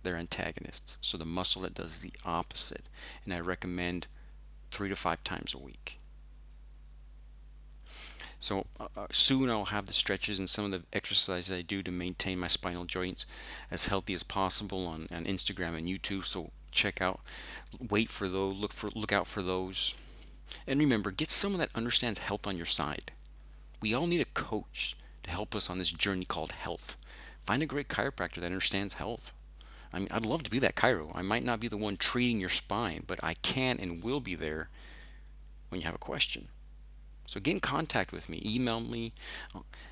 their 0.02 0.16
antagonists. 0.16 0.98
So 1.00 1.16
the 1.16 1.24
muscle 1.24 1.62
that 1.62 1.74
does 1.74 2.00
the 2.00 2.12
opposite. 2.24 2.84
And 3.24 3.34
I 3.34 3.40
recommend 3.40 4.06
three 4.70 4.88
to 4.88 4.96
five 4.96 5.22
times 5.24 5.54
a 5.54 5.58
week. 5.58 5.99
So 8.40 8.64
uh, 8.80 8.88
uh, 8.96 9.06
soon 9.12 9.50
I'll 9.50 9.66
have 9.66 9.84
the 9.86 9.92
stretches 9.92 10.38
and 10.38 10.48
some 10.48 10.64
of 10.64 10.70
the 10.70 10.82
exercises 10.94 11.54
I 11.54 11.60
do 11.60 11.82
to 11.82 11.90
maintain 11.90 12.38
my 12.38 12.48
spinal 12.48 12.86
joints 12.86 13.26
as 13.70 13.84
healthy 13.84 14.14
as 14.14 14.22
possible 14.22 14.86
on, 14.86 15.08
on 15.12 15.26
Instagram 15.26 15.76
and 15.76 15.86
YouTube. 15.86 16.24
So 16.24 16.50
check 16.72 17.02
out, 17.02 17.20
wait 17.78 18.08
for 18.08 18.28
those, 18.28 18.58
look 18.58 18.72
for, 18.72 18.88
look 18.94 19.12
out 19.12 19.26
for 19.26 19.42
those. 19.42 19.94
And 20.66 20.80
remember, 20.80 21.10
get 21.10 21.30
someone 21.30 21.60
that 21.60 21.74
understands 21.74 22.20
health 22.20 22.46
on 22.46 22.56
your 22.56 22.66
side. 22.66 23.12
We 23.82 23.92
all 23.94 24.06
need 24.06 24.22
a 24.22 24.24
coach 24.24 24.96
to 25.22 25.30
help 25.30 25.54
us 25.54 25.68
on 25.68 25.78
this 25.78 25.92
journey 25.92 26.24
called 26.24 26.52
health. 26.52 26.96
Find 27.44 27.62
a 27.62 27.66
great 27.66 27.88
chiropractor 27.88 28.36
that 28.36 28.46
understands 28.46 28.94
health. 28.94 29.32
I 29.92 29.98
mean, 29.98 30.08
I'd 30.10 30.24
love 30.24 30.44
to 30.44 30.50
be 30.50 30.58
that 30.60 30.76
chiro. 30.76 31.10
I 31.14 31.22
might 31.22 31.44
not 31.44 31.60
be 31.60 31.68
the 31.68 31.76
one 31.76 31.96
treating 31.98 32.40
your 32.40 32.48
spine, 32.48 33.04
but 33.06 33.22
I 33.22 33.34
can 33.34 33.78
and 33.78 34.02
will 34.02 34.20
be 34.20 34.34
there 34.34 34.70
when 35.68 35.80
you 35.80 35.84
have 35.86 35.94
a 35.94 35.98
question. 35.98 36.48
So 37.30 37.38
get 37.38 37.52
in 37.52 37.60
contact 37.60 38.10
with 38.10 38.28
me. 38.28 38.42
Email 38.44 38.80
me. 38.80 39.12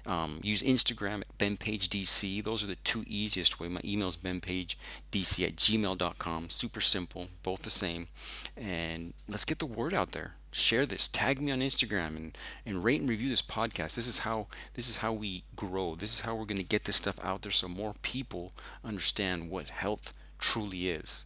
Um, 0.09 0.41
use 0.43 0.61
Instagram 0.61 1.21
at 1.21 1.39
benpagedc. 1.39 2.43
Those 2.43 2.65
are 2.65 2.67
the 2.67 2.75
two 2.83 3.05
easiest 3.07 3.61
way. 3.61 3.69
My 3.69 3.81
email 3.85 4.09
is 4.09 4.17
benpagedc 4.17 4.75
at 5.13 5.55
gmail.com. 5.55 6.51
Super 6.51 6.81
simple, 6.81 7.29
both 7.45 7.63
the 7.63 7.71
same. 7.71 8.09
And 8.57 9.15
let's 9.29 9.45
get 9.45 9.61
the 9.61 9.67
word 9.67 9.95
out 9.95 10.11
there. 10.11 10.35
Share 10.51 10.85
this. 10.85 11.07
Tag 11.07 11.41
me 11.41 11.53
on 11.53 11.61
Instagram 11.61 12.17
and, 12.17 12.39
and 12.67 12.83
rate 12.83 12.99
and 12.99 13.09
review 13.09 13.31
this 13.31 13.41
podcast. 13.41 13.95
This 13.95 14.09
is 14.09 14.19
how 14.19 14.49
this 14.75 14.89
is 14.89 14.97
how 14.97 15.13
we 15.13 15.45
grow. 15.55 15.95
This 15.95 16.15
is 16.15 16.21
how 16.23 16.35
we're 16.35 16.45
going 16.45 16.59
to 16.59 16.65
get 16.65 16.87
this 16.87 16.97
stuff 16.97 17.25
out 17.25 17.43
there 17.43 17.53
so 17.53 17.69
more 17.69 17.95
people 18.03 18.53
understand 18.83 19.49
what 19.49 19.69
health 19.69 20.13
truly 20.41 20.89
is 20.89 21.25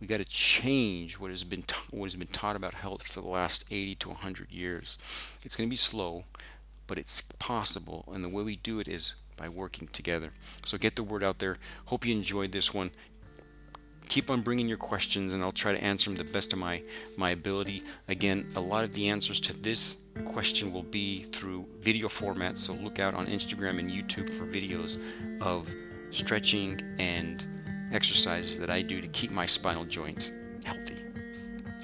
we 0.00 0.06
got 0.06 0.18
to 0.18 0.24
change 0.24 1.18
what 1.18 1.30
has 1.30 1.44
been 1.44 1.64
what 1.90 2.06
has 2.06 2.16
been 2.16 2.28
taught 2.28 2.56
about 2.56 2.74
health 2.74 3.06
for 3.06 3.20
the 3.20 3.28
last 3.28 3.64
80 3.70 3.96
to 3.96 4.08
100 4.08 4.50
years. 4.50 4.98
It's 5.44 5.56
going 5.56 5.68
to 5.68 5.70
be 5.70 5.76
slow, 5.76 6.24
but 6.86 6.98
it's 6.98 7.22
possible, 7.38 8.04
and 8.12 8.24
the 8.24 8.28
way 8.28 8.42
we 8.42 8.56
do 8.56 8.80
it 8.80 8.88
is 8.88 9.14
by 9.36 9.48
working 9.48 9.88
together. 9.88 10.30
So 10.64 10.78
get 10.78 10.96
the 10.96 11.02
word 11.02 11.24
out 11.24 11.38
there. 11.38 11.56
Hope 11.86 12.04
you 12.04 12.14
enjoyed 12.14 12.52
this 12.52 12.74
one. 12.74 12.90
Keep 14.08 14.30
on 14.30 14.40
bringing 14.40 14.68
your 14.68 14.78
questions, 14.78 15.32
and 15.32 15.42
I'll 15.42 15.52
try 15.52 15.72
to 15.72 15.82
answer 15.82 16.10
them 16.10 16.16
the 16.16 16.32
best 16.32 16.52
of 16.52 16.58
my 16.58 16.82
my 17.16 17.30
ability. 17.30 17.82
Again, 18.08 18.48
a 18.56 18.60
lot 18.60 18.84
of 18.84 18.94
the 18.94 19.08
answers 19.08 19.40
to 19.42 19.52
this 19.52 19.98
question 20.24 20.72
will 20.72 20.82
be 20.82 21.24
through 21.24 21.66
video 21.80 22.08
format, 22.08 22.56
so 22.56 22.72
look 22.72 22.98
out 22.98 23.14
on 23.14 23.26
Instagram 23.26 23.78
and 23.78 23.90
YouTube 23.90 24.30
for 24.30 24.46
videos 24.46 24.98
of 25.40 25.72
stretching 26.10 26.80
and 26.98 27.44
exercises 27.92 28.58
that 28.58 28.70
I 28.70 28.82
do 28.82 29.00
to 29.00 29.08
keep 29.08 29.30
my 29.30 29.46
spinal 29.46 29.84
joints 29.84 30.30
healthy. 30.64 30.96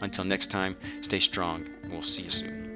Until 0.01 0.25
next 0.25 0.51
time, 0.51 0.77
stay 1.01 1.21
strong, 1.21 1.67
and 1.83 1.93
we'll 1.93 2.03
see 2.03 2.23
you 2.23 2.31
soon. 2.31 2.74